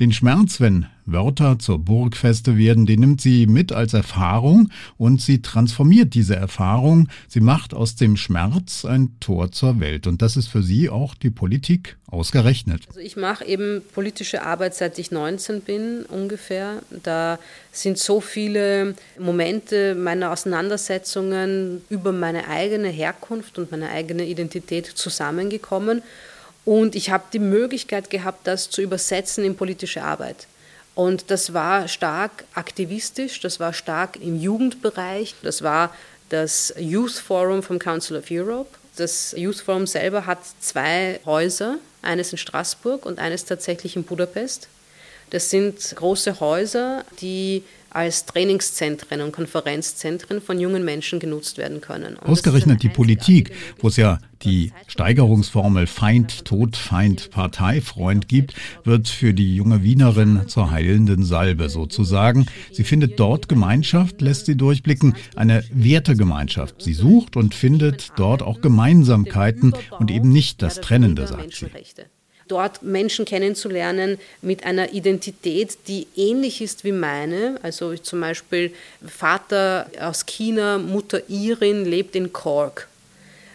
Den 0.00 0.12
Schmerz, 0.12 0.60
wenn 0.60 0.86
Wörter 1.06 1.58
zur 1.58 1.78
Burgfeste 1.78 2.56
werden, 2.56 2.86
den 2.86 3.00
nimmt 3.00 3.20
sie 3.20 3.46
mit 3.46 3.72
als 3.72 3.94
Erfahrung 3.94 4.70
und 4.96 5.20
sie 5.20 5.42
transformiert 5.42 6.14
diese 6.14 6.36
Erfahrung. 6.36 7.08
Sie 7.28 7.40
macht 7.40 7.74
aus 7.74 7.96
dem 7.96 8.16
Schmerz 8.16 8.84
ein 8.84 9.16
Tor 9.20 9.50
zur 9.50 9.80
Welt. 9.80 10.06
Und 10.06 10.22
das 10.22 10.36
ist 10.36 10.48
für 10.48 10.62
sie 10.62 10.90
auch 10.90 11.14
die 11.14 11.30
Politik 11.30 11.96
ausgerechnet. 12.06 12.82
Also 12.88 13.00
ich 13.00 13.16
mache 13.16 13.44
eben 13.44 13.82
politische 13.94 14.42
Arbeit, 14.42 14.74
seit 14.74 14.98
ich 14.98 15.10
19 15.10 15.62
bin 15.62 16.04
ungefähr. 16.04 16.82
Da 17.02 17.38
sind 17.72 17.98
so 17.98 18.20
viele 18.20 18.94
Momente 19.18 19.94
meiner 19.94 20.30
Auseinandersetzungen 20.32 21.82
über 21.88 22.12
meine 22.12 22.48
eigene 22.48 22.88
Herkunft 22.88 23.58
und 23.58 23.70
meine 23.70 23.90
eigene 23.90 24.26
Identität 24.26 24.86
zusammengekommen. 24.86 26.02
Und 26.68 26.94
ich 26.96 27.08
habe 27.08 27.24
die 27.32 27.38
Möglichkeit 27.38 28.10
gehabt, 28.10 28.46
das 28.46 28.68
zu 28.68 28.82
übersetzen 28.82 29.42
in 29.42 29.56
politische 29.56 30.02
Arbeit. 30.02 30.46
Und 30.94 31.30
das 31.30 31.54
war 31.54 31.88
stark 31.88 32.44
aktivistisch, 32.52 33.40
das 33.40 33.58
war 33.58 33.72
stark 33.72 34.20
im 34.20 34.38
Jugendbereich, 34.38 35.34
das 35.42 35.62
war 35.62 35.94
das 36.28 36.74
Youth 36.78 37.12
Forum 37.12 37.62
vom 37.62 37.78
Council 37.78 38.18
of 38.18 38.24
Europe. 38.30 38.68
Das 38.96 39.34
Youth 39.34 39.60
Forum 39.60 39.86
selber 39.86 40.26
hat 40.26 40.40
zwei 40.60 41.20
Häuser, 41.24 41.78
eines 42.02 42.32
in 42.32 42.38
Straßburg 42.38 43.06
und 43.06 43.18
eines 43.18 43.46
tatsächlich 43.46 43.96
in 43.96 44.04
Budapest. 44.04 44.68
Das 45.30 45.48
sind 45.48 45.94
große 45.96 46.38
Häuser, 46.38 47.02
die 47.22 47.64
als 47.90 48.26
Trainingszentren 48.26 49.20
und 49.20 49.32
Konferenzzentren 49.32 50.40
von 50.40 50.60
jungen 50.60 50.84
Menschen 50.84 51.20
genutzt 51.20 51.58
werden 51.58 51.80
können. 51.80 52.16
Und 52.16 52.28
Ausgerechnet 52.28 52.82
die 52.82 52.88
Politik, 52.88 53.52
wo 53.78 53.88
es 53.88 53.96
ja 53.96 54.18
die 54.42 54.72
Steigerungsformel 54.86 55.86
Feind, 55.86 56.44
Tod, 56.44 56.76
Feind, 56.76 57.30
Partei, 57.30 57.80
Freund 57.80 58.28
gibt, 58.28 58.54
wird 58.84 59.08
für 59.08 59.34
die 59.34 59.56
junge 59.56 59.82
Wienerin 59.82 60.48
zur 60.48 60.70
heilenden 60.70 61.24
Salbe 61.24 61.68
sozusagen. 61.68 62.46
Sie 62.72 62.84
findet 62.84 63.18
dort 63.18 63.48
Gemeinschaft, 63.48 64.20
lässt 64.20 64.46
sie 64.46 64.56
durchblicken, 64.56 65.16
eine 65.34 65.64
Wertegemeinschaft. 65.72 66.82
Sie 66.82 66.94
sucht 66.94 67.36
und 67.36 67.54
findet 67.54 68.12
dort 68.16 68.42
auch 68.42 68.60
Gemeinsamkeiten 68.60 69.72
und 69.98 70.10
eben 70.10 70.30
nicht 70.30 70.62
das 70.62 70.80
Trennende, 70.80 71.26
sagt 71.26 71.54
sie 71.54 71.66
dort 72.50 72.82
Menschen 72.82 73.24
kennenzulernen 73.24 74.18
mit 74.42 74.64
einer 74.64 74.92
Identität, 74.92 75.78
die 75.86 76.06
ähnlich 76.16 76.60
ist 76.60 76.84
wie 76.84 76.92
meine. 76.92 77.58
Also 77.62 77.96
zum 77.96 78.20
Beispiel 78.20 78.72
Vater 79.06 79.90
aus 80.00 80.26
China, 80.26 80.78
Mutter 80.78 81.22
Irin, 81.28 81.84
lebt 81.84 82.16
in 82.16 82.32
Cork. 82.32 82.88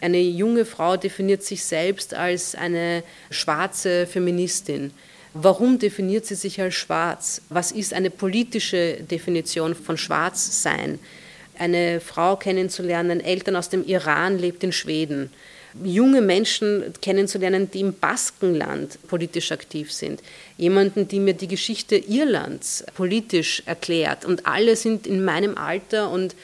Eine 0.01 0.19
junge 0.19 0.65
Frau 0.65 0.97
definiert 0.97 1.43
sich 1.43 1.63
selbst 1.63 2.13
als 2.13 2.55
eine 2.55 3.03
schwarze 3.29 4.05
Feministin. 4.05 4.91
Warum 5.33 5.79
definiert 5.79 6.25
sie 6.25 6.35
sich 6.35 6.61
als 6.61 6.75
schwarz? 6.75 7.41
Was 7.49 7.71
ist 7.71 7.93
eine 7.93 8.09
politische 8.09 8.97
Definition 9.01 9.73
von 9.73 9.97
Schwarzsein? 9.97 10.99
Eine 11.57 12.01
Frau 12.01 12.35
kennenzulernen, 12.35 13.19
Eltern 13.19 13.55
aus 13.55 13.69
dem 13.69 13.85
Iran 13.85 14.37
lebt 14.37 14.63
in 14.63 14.71
Schweden 14.71 15.31
junge 15.83 16.21
Menschen 16.21 16.93
kennenzulernen, 17.01 17.71
die 17.71 17.81
im 17.81 17.93
Baskenland 17.93 18.99
politisch 19.07 19.51
aktiv 19.51 19.91
sind. 19.91 20.21
Jemanden, 20.57 21.07
die 21.07 21.19
mir 21.19 21.33
die 21.33 21.47
Geschichte 21.47 21.95
Irlands 21.95 22.83
politisch 22.95 23.63
erklärt. 23.65 24.25
Und 24.25 24.45
alle 24.45 24.75
sind 24.75 25.07
in 25.07 25.23
meinem 25.23 25.57
Alter 25.57 26.11
und 26.11 26.35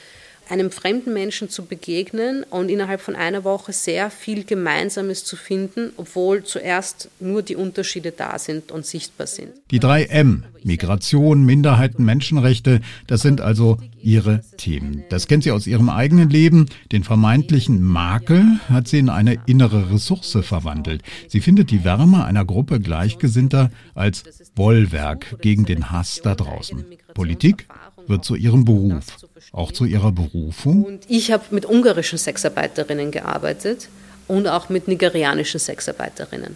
einem 0.50 0.72
fremden 0.72 1.14
Menschen 1.14 1.50
zu 1.50 1.66
begegnen 1.66 2.44
und 2.50 2.70
innerhalb 2.70 3.02
von 3.02 3.16
einer 3.16 3.44
Woche 3.44 3.74
sehr 3.74 4.10
viel 4.10 4.44
Gemeinsames 4.44 5.24
zu 5.24 5.36
finden, 5.36 5.92
obwohl 5.98 6.44
zuerst 6.44 7.10
nur 7.20 7.42
die 7.42 7.56
Unterschiede 7.56 8.12
da 8.12 8.40
sind 8.40 8.72
und 8.72 8.86
sichtbar 8.86 9.28
sind. 9.28 9.50
Die 9.72 9.80
drei 9.80 10.06
M, 10.06 10.44
Migration, 10.64 11.46
Minderheiten, 11.46 12.04
Menschenrechte, 12.04 12.82
das 13.08 13.22
sind 13.22 13.42
also 13.42 13.78
ihre 14.02 14.42
Themen. 14.58 15.04
Das 15.10 15.28
kennt 15.28 15.44
sie 15.44 15.52
aus 15.52 15.68
ihrem 15.68 15.90
eigenen 15.90 16.30
Leben. 16.30 16.68
Den 16.92 17.04
vermeintlichen 17.04 17.82
Makel 17.82 18.60
hat 18.70 18.88
sie 18.88 19.00
in 19.00 19.10
eine 19.10 19.38
innere 19.46 19.92
Ressource 19.92 20.38
verwandelt. 20.42 21.04
Sie 21.28 21.42
findet 21.42 21.72
die 21.72 21.84
Wärme 21.84 22.26
einer 22.26 22.46
Gruppe 22.46 22.80
Gleichgesinnter 22.80 23.72
als 23.94 24.24
Bollwerk 24.56 25.42
gegen 25.42 25.66
den 25.66 25.92
Hass 25.92 26.22
da 26.24 26.36
draußen. 26.36 26.86
Politik 27.14 27.68
wird 28.08 28.26
zu 28.26 28.36
ihrem 28.36 28.66
Beruf, 28.66 29.06
auch 29.52 29.72
zu 29.72 29.86
ihrer 29.86 30.12
Berufung. 30.12 30.84
Und 30.84 31.04
ich 31.08 31.32
habe 31.32 31.44
mit 31.52 31.66
ungarischen 31.66 32.18
Sexarbeiterinnen 32.18 33.12
gearbeitet 33.12 33.90
und 34.28 34.48
auch 34.48 34.70
mit 34.70 34.88
nigerianischen 34.88 35.60
Sexarbeiterinnen. 35.60 36.56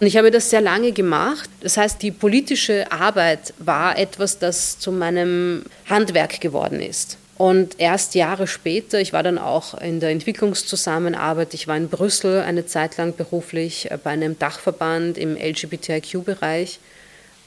Und 0.00 0.06
ich 0.06 0.16
habe 0.16 0.30
das 0.30 0.48
sehr 0.48 0.62
lange 0.62 0.92
gemacht. 0.92 1.50
Das 1.60 1.76
heißt, 1.76 2.00
die 2.00 2.10
politische 2.10 2.90
Arbeit 2.90 3.52
war 3.58 3.98
etwas, 3.98 4.38
das 4.38 4.78
zu 4.78 4.92
meinem 4.92 5.64
Handwerk 5.88 6.40
geworden 6.40 6.80
ist. 6.80 7.18
Und 7.36 7.78
erst 7.78 8.14
Jahre 8.14 8.46
später, 8.46 9.00
ich 9.00 9.12
war 9.12 9.22
dann 9.22 9.38
auch 9.38 9.74
in 9.80 10.00
der 10.00 10.10
Entwicklungszusammenarbeit, 10.10 11.54
ich 11.54 11.68
war 11.68 11.76
in 11.76 11.88
Brüssel 11.88 12.40
eine 12.40 12.66
Zeit 12.66 12.98
lang 12.98 13.16
beruflich 13.16 13.88
bei 14.04 14.10
einem 14.10 14.38
Dachverband 14.38 15.16
im 15.16 15.36
LGBTIQ-Bereich 15.36 16.80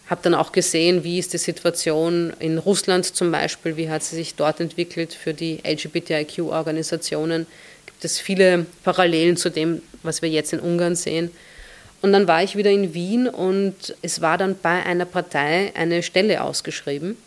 habe 0.09 0.21
dann 0.21 0.33
auch 0.33 0.51
gesehen, 0.51 1.03
wie 1.03 1.19
ist 1.19 1.33
die 1.33 1.37
Situation 1.37 2.33
in 2.39 2.57
Russland 2.57 3.05
zum 3.05 3.31
Beispiel, 3.31 3.77
wie 3.77 3.89
hat 3.89 4.03
sie 4.03 4.15
sich 4.15 4.35
dort 4.35 4.59
entwickelt 4.59 5.13
für 5.13 5.33
die 5.33 5.59
LGBTIQ-Organisationen. 5.63 7.47
Gibt 7.85 8.03
es 8.03 8.19
viele 8.19 8.65
Parallelen 8.83 9.37
zu 9.37 9.49
dem, 9.49 9.81
was 10.03 10.21
wir 10.21 10.29
jetzt 10.29 10.51
in 10.53 10.59
Ungarn 10.59 10.95
sehen. 10.95 11.31
Und 12.01 12.11
dann 12.11 12.27
war 12.27 12.43
ich 12.43 12.57
wieder 12.57 12.69
in 12.69 12.93
Wien 12.93 13.29
und 13.29 13.95
es 14.01 14.19
war 14.19 14.37
dann 14.37 14.57
bei 14.61 14.85
einer 14.85 15.05
Partei 15.05 15.71
eine 15.73 16.03
Stelle 16.03 16.43
ausgeschrieben 16.43 17.17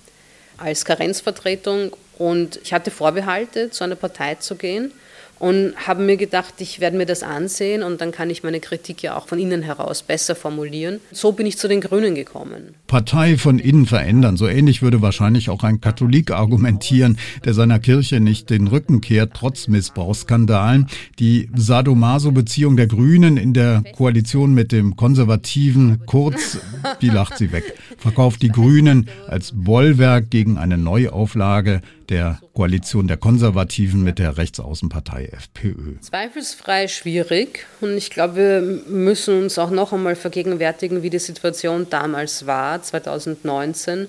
als 0.59 0.85
Karenzvertretung 0.85 1.97
und 2.19 2.61
ich 2.63 2.73
hatte 2.73 2.91
Vorbehalte, 2.91 3.71
zu 3.71 3.85
einer 3.85 3.95
Partei 3.95 4.35
zu 4.37 4.55
gehen 4.55 4.93
und 5.39 5.75
habe 5.87 6.03
mir 6.03 6.17
gedacht, 6.17 6.55
ich 6.59 6.81
werde 6.81 6.97
mir 6.97 7.07
das 7.07 7.23
ansehen 7.23 7.83
und 7.83 8.01
dann 8.01 8.13
kann 8.13 8.31
ich 8.31 8.43
meine 8.43 8.61
Kritik 8.61 9.03
ja 9.03 9.17
auch 9.17 9.29
von 9.29 9.39
innen 9.39 9.63
heraus 9.63 10.03
besser 10.03 10.35
formulieren. 10.35 11.01
So 11.13 11.33
bin 11.33 11.47
ich 11.47 11.59
zu 11.59 11.69
den 11.69 11.81
Grünen 11.81 12.15
gekommen. 12.15 12.75
Partei 12.87 13.37
von 13.37 13.59
innen 13.59 13.87
verändern, 13.87 14.37
so 14.37 14.49
ähnlich 14.49 14.83
würde 14.83 15.03
wahrscheinlich 15.03 15.51
auch 15.51 15.63
ein 15.63 15.81
Katholik 15.81 16.31
argumentieren, 16.31 17.19
der 17.45 17.55
seiner 17.55 17.79
Kirche 17.79 18.21
nicht 18.21 18.51
den 18.51 18.67
Rücken 18.67 19.01
kehrt, 19.01 19.33
trotz 19.35 19.69
Missbrauchsskandalen. 19.69 20.87
Die 21.19 21.51
Sadomaso-Beziehung 21.55 22.77
der 22.77 22.87
Grünen 22.87 23.37
in 23.37 23.53
der 23.53 23.83
Koalition 23.97 24.55
mit 24.55 24.73
dem 24.73 24.97
konservativen 24.97 26.07
Kurz, 26.07 26.59
die 27.03 27.09
lacht 27.09 27.39
sie 27.39 27.53
weg, 27.53 27.75
verkauft 27.97 28.43
die 28.43 28.49
Grünen 28.49 29.09
als 29.27 29.53
Bollwerk 29.55 30.31
gegen 30.31 30.59
eine 30.59 30.79
Neuauflage 30.79 31.81
der 32.09 32.41
Koalition 32.55 33.09
der 33.09 33.17
Konservativen 33.17 34.03
mit 34.03 34.19
der 34.19 34.37
Rechtsaußenpartei 34.37 35.27
FPÖ? 35.27 35.99
Zweifelsfrei 36.01 36.89
schwierig. 36.89 37.67
Und 37.81 37.97
ich 37.97 38.11
glaube, 38.11 38.37
wir 38.37 38.61
müssen 38.61 39.43
uns 39.43 39.59
auch 39.59 39.71
noch 39.71 39.93
einmal 39.93 40.17
vergegenwärtigen, 40.17 41.03
wie 41.03 41.11
die 41.11 41.19
Situation 41.19 41.89
damals 41.91 42.47
war, 42.47 42.83
2019, 42.83 44.09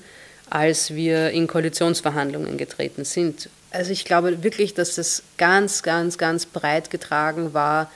als 0.50 0.94
wir 0.94 1.32
in 1.32 1.48
Koalitionsverhandlungen 1.48 2.58
getreten 2.58 3.06
sind. 3.06 3.50
Also 3.72 3.92
ich 3.92 4.06
glaube 4.06 4.44
wirklich, 4.44 4.74
dass 4.74 4.98
es 4.98 5.24
ganz, 5.38 5.84
ganz, 5.84 6.18
ganz 6.18 6.46
breit 6.46 6.90
getragen 6.90 7.54
war, 7.54 7.92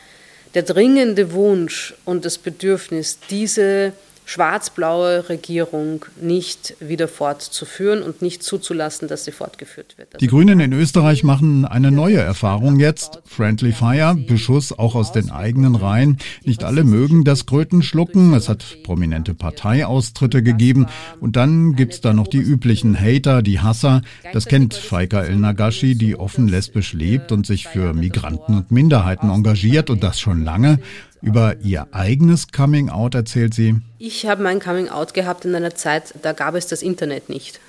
der 0.54 0.64
dringende 0.64 1.32
Wunsch 1.32 1.94
und 2.04 2.26
das 2.26 2.38
Bedürfnis, 2.38 3.20
diese 3.30 3.94
schwarz-blaue 4.32 5.28
Regierung 5.28 6.06
nicht 6.22 6.76
wieder 6.80 7.10
fortzuführen 7.10 8.02
und 8.02 8.22
nicht 8.22 8.44
zuzulassen, 8.44 9.10
dass 9.10 9.26
sie 9.26 9.34
fortgeführt 9.34 9.98
wird. 9.98 10.14
Also 10.14 10.20
die 10.20 10.28
Grünen 10.28 10.62
in 10.62 10.72
Österreich 10.72 11.26
machen 11.26 11.66
eine 11.66 11.92
neue 11.92 12.20
Erfahrung 12.20 12.80
jetzt. 12.80 13.20
Friendly 13.26 13.74
Fire, 13.74 14.16
Beschuss 14.16 14.72
auch 14.72 14.96
aus 14.96 15.12
den 15.12 15.32
eigenen 15.32 15.76
Reihen. 15.76 16.18
Nicht 16.46 16.64
alle 16.64 16.86
mögen 16.86 17.26
das 17.26 17.46
Krötenschlucken. 17.46 18.34
Es 18.34 18.48
hat 18.48 18.78
prominente 18.84 19.34
Parteiaustritte 19.34 20.42
gegeben. 20.42 20.88
Und 21.20 21.36
dann 21.36 21.76
gibt's 21.76 22.00
da 22.00 22.14
noch 22.14 22.28
die 22.28 22.38
üblichen 22.38 22.98
Hater, 22.98 23.42
die 23.42 23.60
Hasser. 23.60 24.02
Das 24.32 24.46
kennt 24.46 24.76
Faika 24.76 25.24
El 25.24 25.36
Nagashi, 25.36 25.96
die 25.96 26.16
offen 26.16 26.48
lesbisch 26.48 26.94
lebt 26.94 27.34
und 27.34 27.46
sich 27.46 27.68
für 27.68 27.94
Migranten 27.94 28.56
und 28.56 28.72
Minderheiten 28.72 29.30
engagiert 29.30 29.90
und 29.90 30.04
das 30.04 30.22
schon 30.22 30.46
lange. 30.46 30.80
Über 31.22 31.56
ihr 31.62 31.88
eigenes 31.92 32.48
Coming-out 32.52 33.14
erzählt 33.14 33.54
sie. 33.54 33.76
Ich 34.00 34.26
habe 34.26 34.42
mein 34.42 34.60
Coming-out 34.60 35.14
gehabt 35.14 35.46
in 35.46 35.54
einer 35.54 35.76
Zeit, 35.76 36.16
da 36.24 36.34
gab 36.34 36.56
es 36.56 36.66
das 36.66 36.82
Internet 36.82 37.30
nicht. 37.30 37.60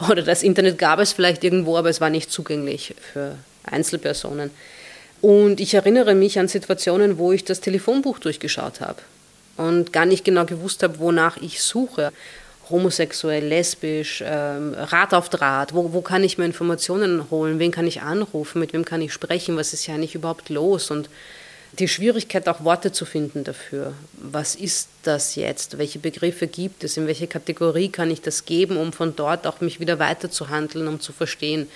Oder 0.10 0.22
das 0.22 0.42
Internet 0.42 0.78
gab 0.78 0.98
es 0.98 1.12
vielleicht 1.12 1.44
irgendwo, 1.44 1.76
aber 1.76 1.90
es 1.90 2.00
war 2.00 2.10
nicht 2.10 2.32
zugänglich 2.32 2.96
für 3.12 3.36
Einzelpersonen. 3.62 4.50
Und 5.20 5.60
ich 5.60 5.74
erinnere 5.74 6.14
mich 6.14 6.38
an 6.38 6.48
Situationen, 6.48 7.18
wo 7.18 7.32
ich 7.32 7.44
das 7.44 7.60
Telefonbuch 7.60 8.18
durchgeschaut 8.18 8.80
habe 8.80 9.00
und 9.56 9.92
gar 9.92 10.06
nicht 10.06 10.24
genau 10.24 10.44
gewusst 10.44 10.82
habe, 10.82 10.98
wonach 10.98 11.36
ich 11.38 11.62
suche. 11.62 12.12
Homosexuell, 12.70 13.46
lesbisch, 13.46 14.22
ähm, 14.26 14.74
Rat 14.76 15.14
auf 15.14 15.30
Draht, 15.30 15.72
wo, 15.72 15.92
wo 15.94 16.02
kann 16.02 16.22
ich 16.22 16.36
mir 16.36 16.44
Informationen 16.44 17.30
holen, 17.30 17.58
wen 17.58 17.70
kann 17.70 17.86
ich 17.86 18.02
anrufen, 18.02 18.60
mit 18.60 18.74
wem 18.74 18.84
kann 18.84 19.00
ich 19.00 19.12
sprechen, 19.12 19.56
was 19.56 19.72
ist 19.72 19.86
ja 19.86 19.94
eigentlich 19.94 20.14
überhaupt 20.14 20.50
los 20.50 20.90
und 20.90 21.08
die 21.72 21.88
Schwierigkeit, 21.88 22.48
auch 22.48 22.64
Worte 22.64 22.92
zu 22.92 23.04
finden 23.04 23.44
dafür. 23.44 23.92
Was 24.14 24.54
ist 24.54 24.88
das 25.02 25.34
jetzt? 25.36 25.78
Welche 25.78 25.98
Begriffe 25.98 26.46
gibt 26.46 26.84
es? 26.84 26.96
In 26.96 27.06
welche 27.06 27.26
Kategorie 27.26 27.88
kann 27.88 28.10
ich 28.10 28.22
das 28.22 28.44
geben, 28.44 28.76
um 28.76 28.92
von 28.92 29.14
dort 29.14 29.46
auch 29.46 29.60
mich 29.60 29.80
wieder 29.80 29.98
weiterzuhandeln, 29.98 30.88
um 30.88 31.00
zu 31.00 31.12
verstehen, 31.12 31.68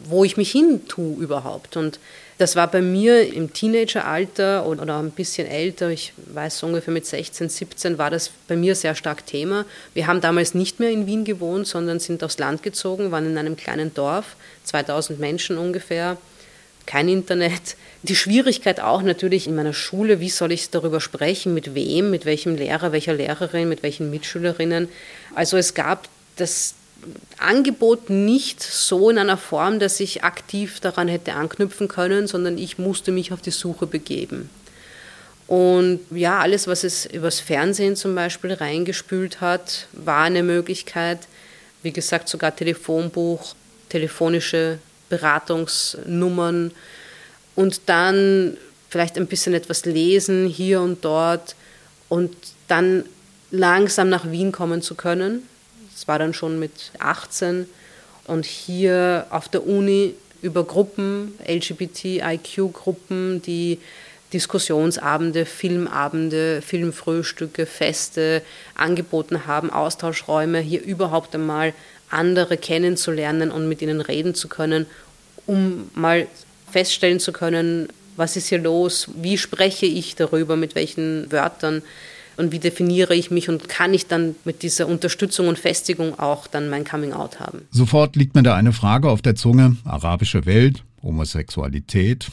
wo 0.00 0.24
ich 0.24 0.36
mich 0.36 0.50
hin 0.50 0.86
tue 0.88 1.22
überhaupt? 1.22 1.76
Und 1.76 1.98
das 2.38 2.54
war 2.54 2.70
bei 2.70 2.80
mir 2.80 3.32
im 3.32 3.52
Teenageralter 3.52 4.64
oder 4.64 4.98
ein 4.98 5.10
bisschen 5.10 5.48
älter, 5.48 5.90
ich 5.90 6.12
weiß 6.26 6.60
so 6.60 6.66
ungefähr 6.68 6.94
mit 6.94 7.04
16, 7.04 7.48
17 7.48 7.98
war 7.98 8.10
das 8.10 8.30
bei 8.46 8.54
mir 8.54 8.76
sehr 8.76 8.94
stark 8.94 9.26
Thema. 9.26 9.64
Wir 9.92 10.06
haben 10.06 10.20
damals 10.20 10.54
nicht 10.54 10.78
mehr 10.78 10.90
in 10.90 11.06
Wien 11.06 11.24
gewohnt, 11.24 11.66
sondern 11.66 11.98
sind 11.98 12.22
aufs 12.22 12.38
Land 12.38 12.62
gezogen, 12.62 13.10
waren 13.10 13.26
in 13.26 13.38
einem 13.38 13.56
kleinen 13.56 13.92
Dorf, 13.92 14.36
2000 14.64 15.18
Menschen 15.18 15.58
ungefähr, 15.58 16.16
kein 16.88 17.08
Internet. 17.10 17.76
Die 18.02 18.16
Schwierigkeit 18.16 18.80
auch 18.80 19.02
natürlich 19.02 19.46
in 19.46 19.54
meiner 19.54 19.74
Schule, 19.74 20.20
wie 20.20 20.30
soll 20.30 20.52
ich 20.52 20.70
darüber 20.70 21.02
sprechen, 21.02 21.52
mit 21.52 21.74
wem, 21.74 22.10
mit 22.10 22.24
welchem 22.24 22.56
Lehrer, 22.56 22.92
welcher 22.92 23.12
Lehrerin, 23.12 23.68
mit 23.68 23.82
welchen 23.82 24.10
Mitschülerinnen. 24.10 24.88
Also 25.34 25.58
es 25.58 25.74
gab 25.74 26.08
das 26.36 26.74
Angebot 27.36 28.08
nicht 28.08 28.62
so 28.62 29.10
in 29.10 29.18
einer 29.18 29.36
Form, 29.36 29.78
dass 29.78 30.00
ich 30.00 30.24
aktiv 30.24 30.80
daran 30.80 31.08
hätte 31.08 31.34
anknüpfen 31.34 31.88
können, 31.88 32.26
sondern 32.26 32.56
ich 32.56 32.78
musste 32.78 33.12
mich 33.12 33.32
auf 33.32 33.42
die 33.42 33.50
Suche 33.50 33.86
begeben. 33.86 34.48
Und 35.46 36.00
ja, 36.10 36.38
alles, 36.40 36.68
was 36.68 36.84
es 36.84 37.04
übers 37.04 37.38
Fernsehen 37.38 37.96
zum 37.96 38.14
Beispiel 38.14 38.54
reingespült 38.54 39.42
hat, 39.42 39.88
war 39.92 40.24
eine 40.24 40.42
Möglichkeit. 40.42 41.20
Wie 41.82 41.92
gesagt, 41.92 42.30
sogar 42.30 42.56
Telefonbuch, 42.56 43.54
telefonische 43.90 44.78
Beratungsnummern 45.08 46.72
und 47.54 47.80
dann 47.86 48.56
vielleicht 48.88 49.16
ein 49.16 49.26
bisschen 49.26 49.54
etwas 49.54 49.84
lesen 49.84 50.46
hier 50.46 50.80
und 50.80 51.04
dort 51.04 51.54
und 52.08 52.34
dann 52.68 53.04
langsam 53.50 54.08
nach 54.08 54.30
Wien 54.30 54.52
kommen 54.52 54.82
zu 54.82 54.94
können. 54.94 55.42
Das 55.92 56.08
war 56.08 56.18
dann 56.18 56.34
schon 56.34 56.58
mit 56.58 56.92
18 56.98 57.68
und 58.26 58.44
hier 58.44 59.26
auf 59.30 59.48
der 59.48 59.66
Uni 59.66 60.14
über 60.42 60.64
Gruppen, 60.64 61.34
LGBTIQ-Gruppen, 61.46 63.42
die 63.42 63.78
Diskussionsabende, 64.32 65.46
Filmabende, 65.46 66.60
Filmfrühstücke, 66.62 67.66
Feste 67.66 68.42
angeboten 68.74 69.46
haben, 69.46 69.70
Austauschräume, 69.70 70.60
hier 70.60 70.82
überhaupt 70.82 71.34
einmal 71.34 71.72
andere 72.10 72.56
kennenzulernen 72.56 73.50
und 73.50 73.68
mit 73.68 73.82
ihnen 73.82 74.00
reden 74.00 74.34
zu 74.34 74.48
können, 74.48 74.86
um 75.46 75.90
mal 75.94 76.26
feststellen 76.70 77.20
zu 77.20 77.32
können, 77.32 77.88
was 78.16 78.36
ist 78.36 78.48
hier 78.48 78.58
los, 78.58 79.08
wie 79.14 79.38
spreche 79.38 79.86
ich 79.86 80.16
darüber, 80.16 80.56
mit 80.56 80.74
welchen 80.74 81.30
Wörtern 81.30 81.82
und 82.36 82.52
wie 82.52 82.58
definiere 82.58 83.14
ich 83.14 83.30
mich 83.30 83.48
und 83.48 83.68
kann 83.68 83.94
ich 83.94 84.06
dann 84.06 84.36
mit 84.44 84.62
dieser 84.62 84.86
Unterstützung 84.86 85.48
und 85.48 85.58
Festigung 85.58 86.18
auch 86.18 86.46
dann 86.46 86.68
mein 86.68 86.84
Coming 86.84 87.12
Out 87.12 87.40
haben. 87.40 87.66
Sofort 87.70 88.16
liegt 88.16 88.34
mir 88.34 88.42
da 88.42 88.54
eine 88.54 88.72
Frage 88.72 89.08
auf 89.08 89.22
der 89.22 89.34
Zunge. 89.34 89.76
Arabische 89.84 90.46
Welt, 90.46 90.82
Homosexualität. 91.02 92.28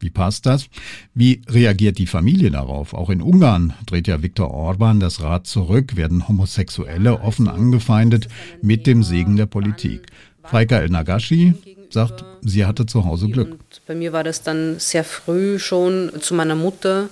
Wie 0.00 0.10
passt 0.10 0.46
das? 0.46 0.66
Wie 1.14 1.42
reagiert 1.48 1.98
die 1.98 2.06
Familie 2.06 2.50
darauf? 2.50 2.94
Auch 2.94 3.10
in 3.10 3.20
Ungarn 3.20 3.72
dreht 3.86 4.06
ja 4.06 4.22
Viktor 4.22 4.52
Orban 4.52 5.00
das 5.00 5.20
Rad 5.20 5.46
zurück, 5.46 5.96
werden 5.96 6.28
Homosexuelle 6.28 7.20
offen 7.20 7.48
angefeindet 7.48 8.28
mit 8.62 8.86
dem 8.86 9.02
Segen 9.02 9.36
der 9.36 9.46
Politik. 9.46 10.06
Freika 10.44 10.78
El 10.78 10.88
Nagashi 10.88 11.54
sagt, 11.90 12.24
sie 12.42 12.64
hatte 12.64 12.86
zu 12.86 13.04
Hause 13.04 13.28
Glück. 13.28 13.52
Und 13.52 13.82
bei 13.86 13.94
mir 13.94 14.12
war 14.12 14.24
das 14.24 14.42
dann 14.42 14.78
sehr 14.78 15.04
früh 15.04 15.58
schon 15.58 16.12
zu 16.20 16.34
meiner 16.34 16.54
Mutter 16.54 17.08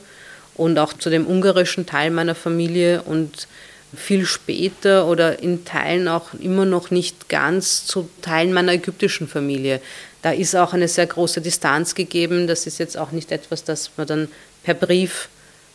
und 0.55 0.79
auch 0.79 0.93
zu 0.93 1.11
dem 1.11 1.27
ungarischen 1.27 1.87
Teil 1.87 2.11
meiner 2.11 2.35
Familie 2.35 3.03
und 3.03 3.49
viel 3.95 4.27
später 4.27 5.07
oder 5.07 5.41
in 5.41 5.65
Teilen 5.65 6.09
auch 6.09 6.35
immer 6.35 6.65
noch 6.65 6.91
nicht 6.91 7.29
ganz 7.29 7.87
zu 7.87 8.09
Teilen 8.23 8.53
meiner 8.53 8.73
ägyptischen 8.73 9.29
Familie. 9.29 9.81
Da 10.23 10.33
ist 10.33 10.57
auch 10.57 10.73
eine 10.73 10.89
sehr 10.89 11.07
große 11.07 11.41
Distanz 11.41 11.95
gegeben. 11.95 12.47
Das 12.47 12.67
ist 12.67 12.79
jetzt 12.79 12.97
auch 12.97 13.13
nicht 13.13 13.31
etwas, 13.31 13.65
das 13.65 13.91
man 13.97 14.07
dann 14.07 14.29
per 14.65 14.75
Brief 14.75 15.29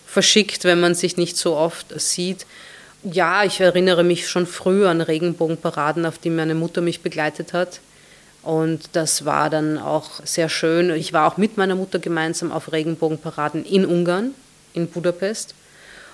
verschickt, 0.06 0.66
wenn 0.66 0.80
man 0.80 0.94
sich 0.94 1.16
nicht 1.16 1.38
so 1.38 1.56
oft 1.56 2.00
sieht. 2.00 2.46
Ja, 3.04 3.44
ich 3.44 3.62
erinnere 3.62 4.04
mich 4.04 4.28
schon 4.28 4.46
früh 4.46 4.86
an 4.86 5.02
Regenbogenparaden, 5.02 6.06
auf 6.06 6.18
die 6.18 6.30
meine 6.30 6.54
Mutter 6.54 6.82
mich 6.82 7.02
begleitet 7.02 7.54
hat. 7.54 7.80
Und 8.44 8.90
das 8.94 9.26
war 9.26 9.50
dann 9.50 9.78
auch 9.78 10.26
sehr 10.26 10.50
schön. 10.50 10.90
Ich 10.92 11.14
war 11.14 11.32
auch 11.32 11.38
mit 11.38 11.58
meiner 11.58 11.76
Mutter 11.76 12.00
gemeinsam 12.00 12.52
auf 12.52 12.72
Regenbogenparaden 12.72 13.66
in 13.66 13.86
Ungarn 13.86 14.32
in 14.74 14.88
Budapest. 14.88 15.56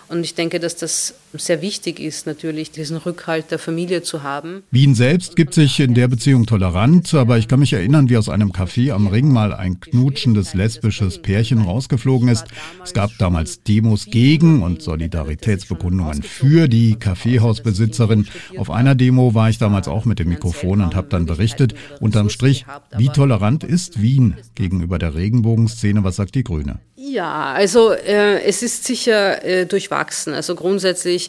Und 0.10 0.23
ich 0.23 0.36
denke, 0.36 0.60
dass 0.60 0.75
das 0.75 1.15
sehr 1.39 1.62
wichtig 1.62 2.00
ist, 2.00 2.28
natürlich 2.28 2.71
diesen 2.71 2.97
Rückhalt 2.97 3.52
der 3.52 3.60
Familie 3.60 4.02
zu 4.02 4.23
haben. 4.23 4.63
Wien 4.71 4.95
selbst 4.95 5.36
gibt 5.36 5.54
sich 5.54 5.80
in 5.80 5.93
der 5.93 6.08
Beziehung 6.08 6.45
tolerant, 6.45 7.13
aber 7.13 7.38
ich 7.38 7.47
kann 7.47 7.60
mich 7.60 7.73
erinnern, 7.73 8.10
wie 8.10 8.17
aus 8.17 8.30
einem 8.30 8.52
Café 8.52 8.91
am 8.91 9.08
Ring 9.08 9.32
mal 9.32 9.54
ein 9.54 9.80
knutschendes 9.80 10.54
lesbisches 10.54 11.21
Pärchen 11.21 11.62
rausgeflogen 11.62 12.30
ist. 12.30 12.45
Es 12.84 12.93
gab 12.93 13.12
damals 13.17 13.63
Demos 13.63 14.06
gegen 14.06 14.63
und 14.63 14.82
Solidaritätsbekundungen 14.82 16.23
für 16.23 16.67
die 16.67 16.95
Kaffeehausbesitzerin. 16.95 18.28
Auf 18.58 18.69
einer 18.69 18.95
Demo 18.95 19.34
war 19.34 19.50
ich 19.50 19.58
damals 19.58 19.88
auch 19.88 20.06
mit 20.06 20.19
dem 20.19 20.30
Mikrofon 20.30 20.82
und 20.82 20.95
habe 20.95 21.08
dann 21.10 21.26
berichtet, 21.26 21.73
unterm 22.00 22.30
Strich, 22.30 22.65
wie 22.97 23.10
tolerant 23.10 23.63
ist 23.63 24.02
Wien 24.02 24.36
gegenüber 24.56 25.00
der 25.00 25.15
Regenbogenszene? 25.15 26.04
Was 26.04 26.17
sagt 26.17 26.36
die 26.36 26.43
Grüne? 26.43 26.80
Ja, 26.95 27.54
also 27.54 27.91
äh, 27.91 28.41
es 28.41 28.63
ist 28.63 28.84
sicher 28.84 29.43
äh, 29.43 29.65
durchwachsen. 29.65 30.34
Also 30.34 30.56
grundsätzlich, 30.56 31.26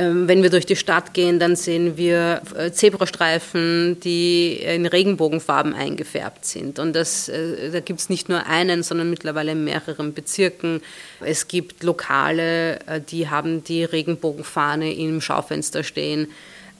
äh, 0.00 0.04
wenn 0.12 0.42
wir 0.42 0.50
durch 0.50 0.66
die 0.66 0.76
Stadt 0.76 1.14
gehen, 1.14 1.38
dann 1.38 1.56
sehen 1.56 1.96
wir 1.96 2.42
äh, 2.56 2.70
Zebrastreifen, 2.70 3.98
die 4.00 4.54
in 4.54 4.86
Regenbogenfarben 4.86 5.74
eingefärbt 5.74 6.44
sind. 6.44 6.78
Und 6.78 6.94
das, 6.94 7.28
äh, 7.28 7.70
da 7.70 7.80
gibt 7.80 8.00
es 8.00 8.08
nicht 8.08 8.28
nur 8.28 8.46
einen, 8.46 8.82
sondern 8.82 9.10
mittlerweile 9.10 9.52
in 9.52 9.64
mehreren 9.64 10.14
Bezirken. 10.14 10.80
Es 11.20 11.48
gibt 11.48 11.82
Lokale, 11.82 12.80
äh, 12.86 13.00
die 13.00 13.28
haben 13.28 13.62
die 13.64 13.84
Regenbogenfahne 13.84 14.94
im 14.94 15.20
Schaufenster 15.20 15.82
stehen. 15.82 16.28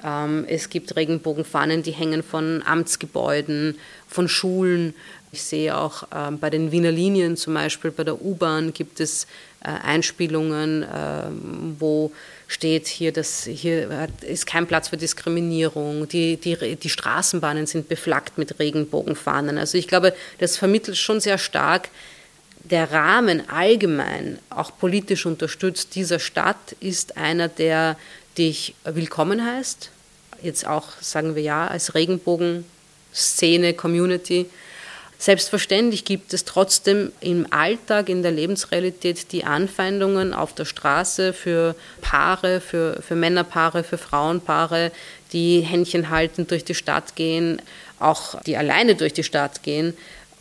Ähm, 0.02 0.46
es 0.48 0.70
gibt 0.70 0.96
Regenbogenfahnen, 0.96 1.82
die 1.82 1.92
hängen 1.92 2.22
von 2.22 2.62
Amtsgebäuden, 2.64 3.76
von 4.08 4.28
Schulen. 4.28 4.94
Ich 5.32 5.42
sehe 5.42 5.76
auch 5.76 6.04
ähm, 6.14 6.38
bei 6.38 6.48
den 6.48 6.72
Wiener 6.72 6.90
Linien 6.90 7.36
zum 7.36 7.54
Beispiel, 7.54 7.90
bei 7.90 8.04
der 8.04 8.22
U-Bahn 8.22 8.72
gibt 8.72 9.00
es 9.00 9.26
Einspielungen, 9.62 10.86
ähm, 10.90 11.76
wo 11.78 12.12
steht 12.50 12.88
hier, 12.88 13.12
dass 13.12 13.44
hier 13.44 14.08
ist 14.22 14.44
kein 14.44 14.66
Platz 14.66 14.88
für 14.88 14.96
Diskriminierung, 14.96 16.08
die, 16.08 16.36
die, 16.36 16.74
die 16.74 16.90
Straßenbahnen 16.90 17.68
sind 17.68 17.88
beflaggt 17.88 18.38
mit 18.38 18.58
Regenbogenfahnen. 18.58 19.56
Also 19.56 19.78
ich 19.78 19.86
glaube, 19.86 20.14
das 20.38 20.56
vermittelt 20.56 20.98
schon 20.98 21.20
sehr 21.20 21.38
stark, 21.38 21.90
der 22.64 22.90
Rahmen 22.90 23.48
allgemein, 23.48 24.40
auch 24.50 24.72
politisch 24.76 25.26
unterstützt 25.26 25.94
dieser 25.94 26.18
Stadt, 26.18 26.74
ist 26.80 27.16
einer, 27.16 27.46
der 27.46 27.96
dich 28.36 28.74
willkommen 28.82 29.44
heißt. 29.44 29.90
Jetzt 30.42 30.66
auch, 30.66 30.88
sagen 31.00 31.36
wir 31.36 31.42
ja, 31.42 31.68
als 31.68 31.94
Regenbogen-Szene, 31.94 33.74
Community 33.74 34.46
Selbstverständlich 35.20 36.06
gibt 36.06 36.32
es 36.32 36.46
trotzdem 36.46 37.12
im 37.20 37.46
Alltag, 37.52 38.08
in 38.08 38.22
der 38.22 38.32
Lebensrealität 38.32 39.32
die 39.32 39.44
Anfeindungen 39.44 40.32
auf 40.32 40.54
der 40.54 40.64
Straße 40.64 41.34
für 41.34 41.74
Paare, 42.00 42.62
für, 42.62 43.02
für 43.02 43.16
Männerpaare, 43.16 43.84
für 43.84 43.98
Frauenpaare, 43.98 44.90
die 45.34 45.60
Händchen 45.60 46.08
haltend 46.08 46.50
durch 46.50 46.64
die 46.64 46.74
Stadt 46.74 47.16
gehen, 47.16 47.60
auch 47.98 48.40
die 48.44 48.56
alleine 48.56 48.94
durch 48.94 49.12
die 49.12 49.22
Stadt 49.22 49.62
gehen. 49.62 49.94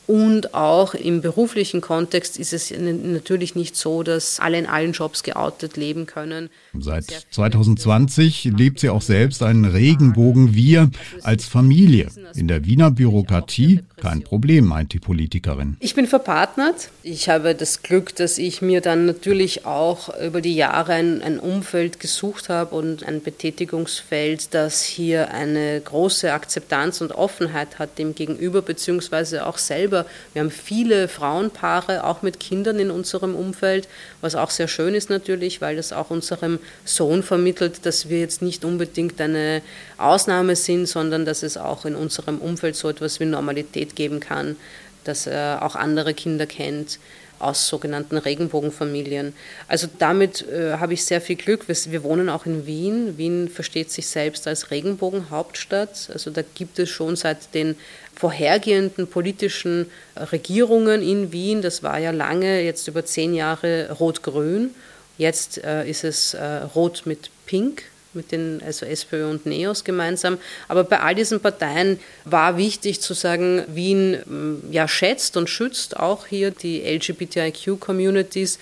Und 0.10 0.56
auch 0.56 0.96
im 0.96 1.22
beruflichen 1.22 1.82
Kontext 1.82 2.40
ist 2.40 2.52
es 2.52 2.74
natürlich 2.76 3.54
nicht 3.54 3.76
so, 3.76 4.02
dass 4.02 4.40
alle 4.40 4.58
in 4.58 4.66
allen 4.66 4.94
Jobs 4.94 5.22
geoutet 5.22 5.78
leben 5.78 6.08
können. 6.08 6.50
Seit 6.80 7.28
2020 7.30 8.46
lebt 8.46 8.80
sie 8.80 8.90
auch 8.90 9.04
selbst 9.04 9.44
einen 9.44 9.66
Regenbogen 9.66 10.56
Wir 10.56 10.90
als 11.22 11.46
Familie. 11.46 12.08
In 12.34 12.48
der 12.48 12.66
Wiener 12.66 12.90
Bürokratie 12.90 13.82
Kein 14.02 14.24
Problem, 14.24 14.66
meint 14.66 14.94
die 14.94 15.00
Politikerin. 15.00 15.76
Ich 15.80 15.94
bin 15.94 16.08
verpartnert. 16.08 16.90
Ich 17.04 17.30
habe 17.30 17.54
das 17.54 17.84
Glück, 17.84 18.16
dass 18.16 18.38
ich 18.38 18.62
mir 18.62 18.82
dann 18.82 19.06
natürlich 19.06 19.66
auch 19.66 20.10
über 20.20 20.42
die 20.42 20.56
Jahre 20.56 20.94
ein, 20.94 21.22
ein 21.22 21.38
Umfeld 21.40 22.00
gesucht 22.00 22.50
habe 22.50 22.76
und 22.76 23.04
ein 23.04 23.22
Betätigungsfeld, 23.22 24.54
das 24.54 24.84
hier 24.84 25.34
eine 25.34 25.82
große 25.82 26.32
Akzeptanz 26.32 27.02
und 27.02 27.12
Offenheit 27.12 27.78
hat 27.78 28.00
dem 28.00 28.16
gegenüber, 28.16 28.62
beziehungsweise 28.62 29.46
auch 29.46 29.58
selber. 29.58 29.99
Wir 30.34 30.42
haben 30.42 30.52
viele 30.52 31.08
Frauenpaare, 31.08 32.04
auch 32.04 32.22
mit 32.22 32.40
Kindern 32.40 32.80
in 32.80 32.92
unserem 32.92 33.36
Umfeld, 33.36 33.88
was 34.22 34.36
auch 34.36 34.50
sehr 34.50 34.68
schön 34.68 34.94
ist 34.94 35.10
natürlich, 35.10 35.62
weil 35.62 35.76
das 35.76 35.94
auch 35.94 36.10
unserem 36.10 36.60
Sohn 36.86 37.24
vermittelt, 37.24 37.86
dass 37.86 38.10
wir 38.10 38.20
jetzt 38.20 38.42
nicht 38.42 38.66
unbedingt 38.66 39.20
eine 39.22 39.62
Ausnahme 39.98 40.56
sind, 40.56 40.88
sondern 40.88 41.26
dass 41.26 41.44
es 41.44 41.58
auch 41.58 41.86
in 41.86 41.96
unserem 41.96 42.40
Umfeld 42.40 42.76
so 42.76 42.90
etwas 42.90 43.20
wie 43.20 43.26
Normalität 43.26 43.96
geben 43.96 44.20
kann, 44.20 44.56
dass 45.04 45.28
er 45.28 45.64
auch 45.64 45.76
andere 45.76 46.14
Kinder 46.14 46.46
kennt 46.46 47.00
aus 47.40 47.68
sogenannten 47.68 48.18
Regenbogenfamilien. 48.18 49.34
Also 49.68 49.88
damit 49.98 50.48
äh, 50.48 50.74
habe 50.74 50.94
ich 50.94 51.06
sehr 51.06 51.22
viel 51.22 51.36
Glück. 51.36 51.68
Wir, 51.68 51.76
wir, 51.92 52.04
wohnen 52.04 52.30
auch 52.30 52.46
in 52.46 52.66
Wien. 52.66 53.18
Wien 53.18 53.50
versteht 53.50 53.92
sich 53.92 54.08
selbst 54.08 54.48
als 54.48 54.72
Regenbogenhauptstadt. 54.72 56.10
Also 56.14 56.30
da 56.30 56.42
gibt 56.56 56.80
es 56.80 56.90
schon 56.90 57.16
seit 57.16 57.54
den 57.54 57.76
vorhergehenden 58.16 59.08
politischen 59.08 59.90
Regierungen 60.32 61.02
in 61.02 61.32
Wien, 61.32 61.62
das 61.62 61.84
war 61.84 62.00
ja 62.00 62.12
lange, 62.12 62.62
jetzt 62.62 62.88
über 62.90 63.06
zehn 63.06 63.34
Jahre 63.34 63.92
rot-grün. 63.98 64.76
Jetzt 65.18 65.64
äh, 65.64 65.90
ist 65.90 66.04
es 66.04 66.34
äh, 66.34 66.44
rot 66.76 67.04
mit 67.06 67.30
pink 67.46 67.84
mit 68.14 68.32
den 68.32 68.62
also 68.66 68.86
SPÖ 68.86 69.30
und 69.30 69.46
NEOS 69.46 69.84
gemeinsam. 69.84 70.38
Aber 70.68 70.84
bei 70.84 71.00
all 71.00 71.16
diesen 71.16 71.40
Parteien 71.40 72.00
war 72.26 72.58
wichtig 72.58 73.02
zu 73.02 73.14
sagen, 73.14 73.64
Wien 73.68 74.20
mm, 74.26 74.72
ja, 74.72 74.88
schätzt 74.88 75.38
und 75.38 75.50
schützt 75.50 75.98
auch 75.98 76.28
hier 76.28 76.52
die 76.52 76.82
LGBTIQ-Communities. 76.82 78.60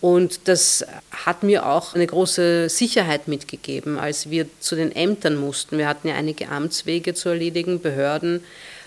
Und 0.00 0.48
das 0.48 0.84
hat 1.10 1.42
mir 1.42 1.66
auch 1.66 1.94
eine 1.94 2.06
große 2.06 2.70
Sicherheit 2.70 3.28
mitgegeben, 3.28 3.98
als 3.98 4.30
wir 4.30 4.46
zu 4.58 4.74
den 4.74 4.94
Ämtern 4.94 5.36
mussten. 5.36 5.76
Wir 5.76 5.88
hatten 5.88 6.08
ja 6.08 6.14
einige 6.14 6.48
Amtswege 6.48 7.12
zu 7.12 7.28
erledigen, 7.28 7.80
Behörden. 7.80 8.42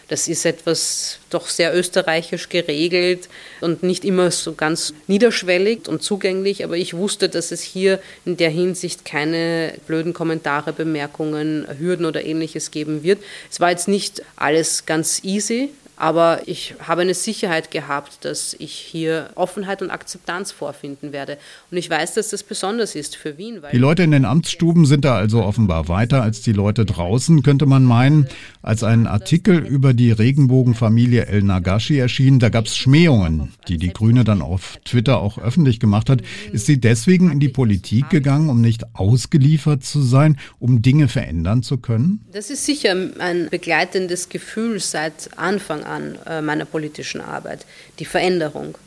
Das 0.07 0.27
ist 0.27 0.45
etwas 0.45 1.19
doch 1.29 1.47
sehr 1.47 1.75
österreichisch 1.75 2.49
geregelt 2.49 3.29
und 3.61 3.83
nicht 3.83 4.05
immer 4.05 4.31
so 4.31 4.53
ganz 4.53 4.93
niederschwellig 5.07 5.87
und 5.87 6.03
zugänglich, 6.03 6.63
aber 6.63 6.77
ich 6.77 6.93
wusste, 6.93 7.29
dass 7.29 7.51
es 7.51 7.61
hier 7.61 7.99
in 8.25 8.37
der 8.37 8.49
Hinsicht 8.49 9.05
keine 9.05 9.73
blöden 9.87 10.13
Kommentare, 10.13 10.73
Bemerkungen, 10.73 11.65
Hürden 11.79 12.05
oder 12.05 12.23
ähnliches 12.23 12.71
geben 12.71 13.03
wird. 13.03 13.23
Es 13.49 13.59
war 13.59 13.69
jetzt 13.71 13.87
nicht 13.87 14.21
alles 14.35 14.85
ganz 14.85 15.23
easy, 15.23 15.69
aber 15.95 16.41
ich 16.47 16.75
habe 16.85 17.01
eine 17.01 17.13
Sicherheit 17.13 17.71
gehabt, 17.71 18.25
dass 18.25 18.55
ich 18.57 18.73
hier 18.73 19.29
Offenheit 19.35 19.81
und 19.81 19.91
Akzeptanz 19.91 20.51
vorfinden 20.51 21.13
werde. 21.13 21.37
Und 21.71 21.77
ich 21.77 21.89
weiß, 21.89 22.15
dass 22.15 22.29
das 22.29 22.43
besonders 22.43 22.95
ist 22.95 23.15
für 23.15 23.37
Wien. 23.37 23.61
die 23.71 23.77
Leute 23.77 24.03
in 24.03 24.11
den 24.11 24.25
Amtsstuben 24.25 24.85
sind 24.85 25.05
da 25.05 25.15
also 25.15 25.43
offenbar 25.43 25.87
weiter 25.87 26.23
als 26.23 26.41
die 26.41 26.51
Leute 26.51 26.85
draußen, 26.85 27.43
könnte 27.43 27.65
man 27.65 27.83
meinen. 27.83 28.27
Als 28.61 28.83
ein 28.83 29.07
Artikel 29.07 29.59
über 29.59 29.93
die 29.93 30.11
Regenbogenfamilie 30.11 31.27
El 31.27 31.43
Nagashi 31.43 31.99
erschien, 31.99 32.39
da 32.39 32.49
gab 32.49 32.65
es 32.65 32.75
Schmähungen, 32.75 33.53
die 33.67 33.77
die 33.77 33.93
Grüne 33.93 34.23
dann 34.23 34.41
auf 34.41 34.79
Twitter 34.85 35.19
auch 35.19 35.37
öffentlich 35.37 35.79
gemacht 35.79 36.09
hat. 36.09 36.21
Ist 36.51 36.65
sie 36.65 36.79
deswegen 36.79 37.31
in 37.31 37.39
die 37.39 37.49
Politik 37.49 38.09
gegangen, 38.09 38.49
um 38.49 38.61
nicht 38.61 38.95
ausgeliefert 38.95 39.83
zu 39.83 40.01
sein, 40.01 40.37
um 40.59 40.81
Dinge 40.81 41.07
verändern 41.07 41.61
zu 41.61 41.77
können? 41.77 42.21
Das 42.31 42.49
ist 42.49 42.65
sicher 42.65 42.95
ein 43.19 43.49
begleitendes 43.49 44.29
Gefühl 44.29 44.79
seit 44.79 45.37
Anfang 45.37 45.83
an 45.83 45.92
äh, 46.25 46.41
meiner 46.41 46.65
politischen 46.65 47.21
Arbeit, 47.21 47.65
die 47.99 48.05
Veränderung. 48.05 48.77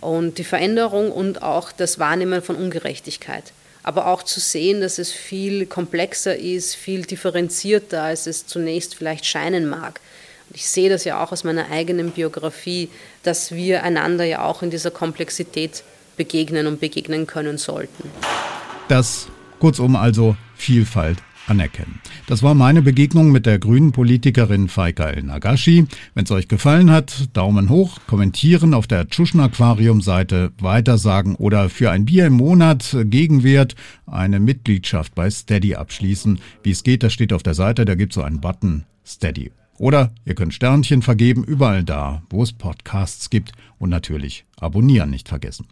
Und 0.00 0.38
die 0.38 0.44
Veränderung 0.44 1.10
und 1.10 1.42
auch 1.42 1.72
das 1.72 1.98
Wahrnehmen 1.98 2.42
von 2.42 2.56
Ungerechtigkeit. 2.56 3.52
Aber 3.82 4.08
auch 4.08 4.22
zu 4.22 4.40
sehen, 4.40 4.80
dass 4.80 4.98
es 4.98 5.10
viel 5.10 5.66
komplexer 5.66 6.36
ist, 6.36 6.74
viel 6.74 7.02
differenzierter, 7.02 8.02
als 8.02 8.26
es 8.26 8.46
zunächst 8.46 8.94
vielleicht 8.94 9.24
scheinen 9.24 9.68
mag. 9.68 10.00
Und 10.48 10.56
ich 10.56 10.68
sehe 10.68 10.90
das 10.90 11.04
ja 11.04 11.22
auch 11.22 11.32
aus 11.32 11.44
meiner 11.44 11.70
eigenen 11.70 12.10
Biografie, 12.10 12.88
dass 13.22 13.52
wir 13.52 13.82
einander 13.82 14.24
ja 14.24 14.44
auch 14.44 14.62
in 14.62 14.70
dieser 14.70 14.90
Komplexität 14.90 15.82
begegnen 16.16 16.66
und 16.66 16.80
begegnen 16.80 17.26
können 17.26 17.58
sollten. 17.58 18.10
Das 18.88 19.28
kurzum 19.58 19.96
also 19.96 20.36
Vielfalt 20.56 21.18
anerkennen. 21.46 22.00
Das 22.26 22.42
war 22.42 22.54
meine 22.54 22.82
Begegnung 22.82 23.30
mit 23.32 23.46
der 23.46 23.58
grünen 23.58 23.92
Politikerin 23.92 24.68
Faika 24.68 25.08
El 25.08 25.22
Nagashi. 25.22 25.86
Wenn 26.14 26.24
es 26.24 26.30
euch 26.30 26.48
gefallen 26.48 26.90
hat, 26.90 27.28
Daumen 27.32 27.68
hoch, 27.68 27.98
kommentieren 28.06 28.74
auf 28.74 28.86
der 28.86 29.08
Tschuschen 29.08 29.40
Aquarium 29.40 30.00
Seite, 30.00 30.52
weitersagen 30.60 31.34
oder 31.34 31.68
für 31.68 31.90
ein 31.90 32.04
Bier 32.04 32.26
im 32.26 32.34
Monat 32.34 32.96
Gegenwert 33.04 33.74
eine 34.06 34.40
Mitgliedschaft 34.40 35.14
bei 35.14 35.30
Steady 35.30 35.74
abschließen. 35.74 36.38
Wie 36.62 36.70
es 36.70 36.82
geht, 36.82 37.02
das 37.02 37.12
steht 37.12 37.32
auf 37.32 37.42
der 37.42 37.54
Seite, 37.54 37.84
da 37.84 37.94
gibt 37.94 38.12
es 38.12 38.16
so 38.16 38.22
einen 38.22 38.40
Button 38.40 38.84
Steady. 39.04 39.50
Oder 39.78 40.12
ihr 40.24 40.34
könnt 40.34 40.54
Sternchen 40.54 41.02
vergeben 41.02 41.44
überall 41.44 41.84
da, 41.84 42.22
wo 42.30 42.42
es 42.42 42.52
Podcasts 42.52 43.30
gibt 43.30 43.52
und 43.78 43.90
natürlich 43.90 44.44
abonnieren 44.58 45.10
nicht 45.10 45.28
vergessen. 45.28 45.66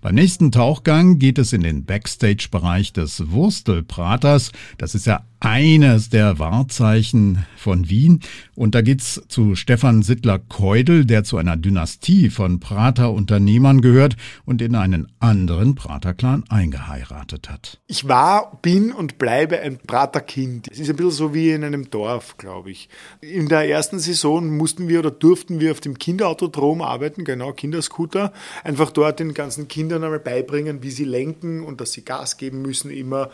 Beim 0.00 0.14
nächsten 0.14 0.52
Tauchgang 0.52 1.18
geht 1.18 1.38
es 1.38 1.52
in 1.52 1.62
den 1.62 1.84
Backstage-Bereich 1.84 2.92
des 2.92 3.30
Wurstelpraters. 3.30 4.52
Das 4.78 4.94
ist 4.94 5.06
ja 5.06 5.24
eines 5.40 6.10
der 6.10 6.38
Wahrzeichen 6.38 7.46
von 7.56 7.88
Wien. 7.88 8.20
Und 8.54 8.74
da 8.74 8.82
geht's 8.82 9.22
zu 9.28 9.54
Stefan 9.54 10.02
Sittler-Keudel, 10.02 11.06
der 11.06 11.24
zu 11.24 11.38
einer 11.38 11.56
Dynastie 11.56 12.28
von 12.28 12.60
Prater-Unternehmern 12.60 13.80
gehört 13.80 14.16
und 14.44 14.60
in 14.60 14.74
einen 14.74 15.10
anderen 15.18 15.74
Prater-Clan 15.74 16.44
eingeheiratet 16.50 17.48
hat. 17.48 17.80
Ich 17.86 18.06
war, 18.06 18.58
bin 18.60 18.92
und 18.92 19.16
bleibe 19.16 19.60
ein 19.60 19.78
Prater-Kind. 19.78 20.68
Es 20.70 20.78
ist 20.78 20.90
ein 20.90 20.96
bisschen 20.96 21.10
so 21.10 21.34
wie 21.34 21.50
in 21.50 21.64
einem 21.64 21.90
Dorf, 21.90 22.36
glaube 22.36 22.70
ich. 22.70 22.90
In 23.22 23.48
der 23.48 23.66
ersten 23.68 23.98
Saison 23.98 24.56
mussten 24.56 24.88
wir 24.88 24.98
oder 24.98 25.10
durften 25.10 25.58
wir 25.58 25.72
auf 25.72 25.80
dem 25.80 25.98
Kinderautodrom 25.98 26.82
arbeiten, 26.82 27.24
genau, 27.24 27.52
Kinderscooter. 27.52 28.32
Einfach 28.62 28.90
dort 28.90 29.20
den 29.20 29.32
ganzen 29.32 29.68
Kindern 29.70 30.04
einmal 30.04 30.20
beibringen, 30.20 30.82
wie 30.82 30.90
sie 30.90 31.04
lenken 31.04 31.64
und 31.64 31.80
dass 31.80 31.92
sie 31.92 32.04
Gas 32.04 32.36
geben 32.36 32.60
müssen 32.60 32.90
immer 32.90 33.30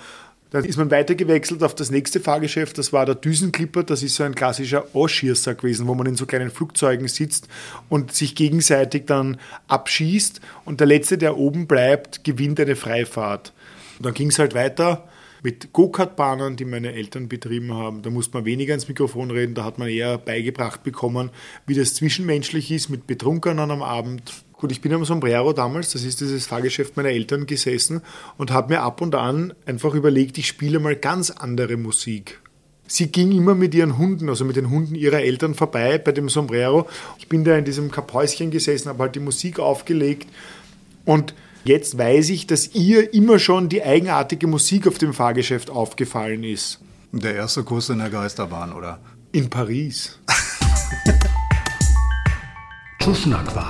dann 0.50 0.64
ist 0.64 0.76
man 0.76 0.90
weitergewechselt 0.90 1.62
auf 1.62 1.74
das 1.74 1.90
nächste 1.90 2.20
Fahrgeschäft, 2.20 2.78
das 2.78 2.92
war 2.92 3.04
der 3.04 3.16
Düsenklipper, 3.16 3.82
das 3.82 4.02
ist 4.02 4.14
so 4.14 4.22
ein 4.22 4.34
klassischer 4.34 4.86
Ausschießer 4.92 5.54
gewesen, 5.54 5.88
wo 5.88 5.94
man 5.94 6.06
in 6.06 6.16
so 6.16 6.24
kleinen 6.24 6.50
Flugzeugen 6.50 7.08
sitzt 7.08 7.48
und 7.88 8.12
sich 8.12 8.34
gegenseitig 8.36 9.06
dann 9.06 9.38
abschießt 9.66 10.40
und 10.64 10.78
der 10.80 10.86
Letzte, 10.86 11.18
der 11.18 11.36
oben 11.36 11.66
bleibt, 11.66 12.22
gewinnt 12.22 12.60
eine 12.60 12.76
Freifahrt. 12.76 13.52
Und 13.98 14.06
dann 14.06 14.14
ging 14.14 14.28
es 14.28 14.38
halt 14.38 14.54
weiter 14.54 15.08
mit 15.42 15.72
Go-Kart-Bahnen, 15.72 16.56
die 16.56 16.64
meine 16.64 16.92
Eltern 16.92 17.28
betrieben 17.28 17.74
haben. 17.74 18.02
Da 18.02 18.10
musste 18.10 18.36
man 18.36 18.44
weniger 18.44 18.74
ins 18.74 18.88
Mikrofon 18.88 19.30
reden, 19.30 19.54
da 19.54 19.64
hat 19.64 19.78
man 19.78 19.88
eher 19.88 20.16
beigebracht 20.16 20.84
bekommen, 20.84 21.30
wie 21.66 21.74
das 21.74 21.94
zwischenmenschlich 21.94 22.70
ist 22.70 22.88
mit 22.88 23.06
Betrunkenen 23.06 23.70
am 23.70 23.82
Abend, 23.82 24.32
Gut, 24.58 24.72
ich 24.72 24.80
bin 24.80 24.92
am 24.94 25.04
Sombrero 25.04 25.52
damals, 25.52 25.92
das 25.92 26.02
ist 26.02 26.22
dieses 26.22 26.46
Fahrgeschäft 26.46 26.96
meiner 26.96 27.10
Eltern 27.10 27.44
gesessen 27.44 28.00
und 28.38 28.50
habe 28.50 28.72
mir 28.72 28.80
ab 28.80 29.02
und 29.02 29.14
an 29.14 29.52
einfach 29.66 29.92
überlegt, 29.92 30.38
ich 30.38 30.46
spiele 30.46 30.78
mal 30.80 30.96
ganz 30.96 31.30
andere 31.30 31.76
Musik. 31.76 32.40
Sie 32.86 33.08
ging 33.08 33.32
immer 33.32 33.54
mit 33.54 33.74
ihren 33.74 33.98
Hunden, 33.98 34.30
also 34.30 34.46
mit 34.46 34.56
den 34.56 34.70
Hunden 34.70 34.94
ihrer 34.94 35.20
Eltern 35.20 35.54
vorbei 35.54 35.98
bei 35.98 36.12
dem 36.12 36.30
Sombrero. 36.30 36.88
Ich 37.18 37.28
bin 37.28 37.44
da 37.44 37.54
in 37.58 37.66
diesem 37.66 37.90
Kapäuschen 37.90 38.50
gesessen, 38.50 38.88
habe 38.88 39.02
halt 39.02 39.14
die 39.14 39.20
Musik 39.20 39.58
aufgelegt 39.58 40.26
und 41.04 41.34
jetzt 41.64 41.98
weiß 41.98 42.30
ich, 42.30 42.46
dass 42.46 42.74
ihr 42.74 43.12
immer 43.12 43.38
schon 43.38 43.68
die 43.68 43.82
eigenartige 43.82 44.46
Musik 44.46 44.86
auf 44.86 44.96
dem 44.96 45.12
Fahrgeschäft 45.12 45.68
aufgefallen 45.68 46.44
ist. 46.44 46.80
Der 47.12 47.34
erste 47.34 47.62
Kurs 47.62 47.90
in 47.90 47.98
der 47.98 48.08
Geisterbahn, 48.08 48.72
oder? 48.72 49.00
In 49.32 49.50
Paris. 49.50 50.18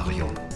Aquarium 0.07 0.56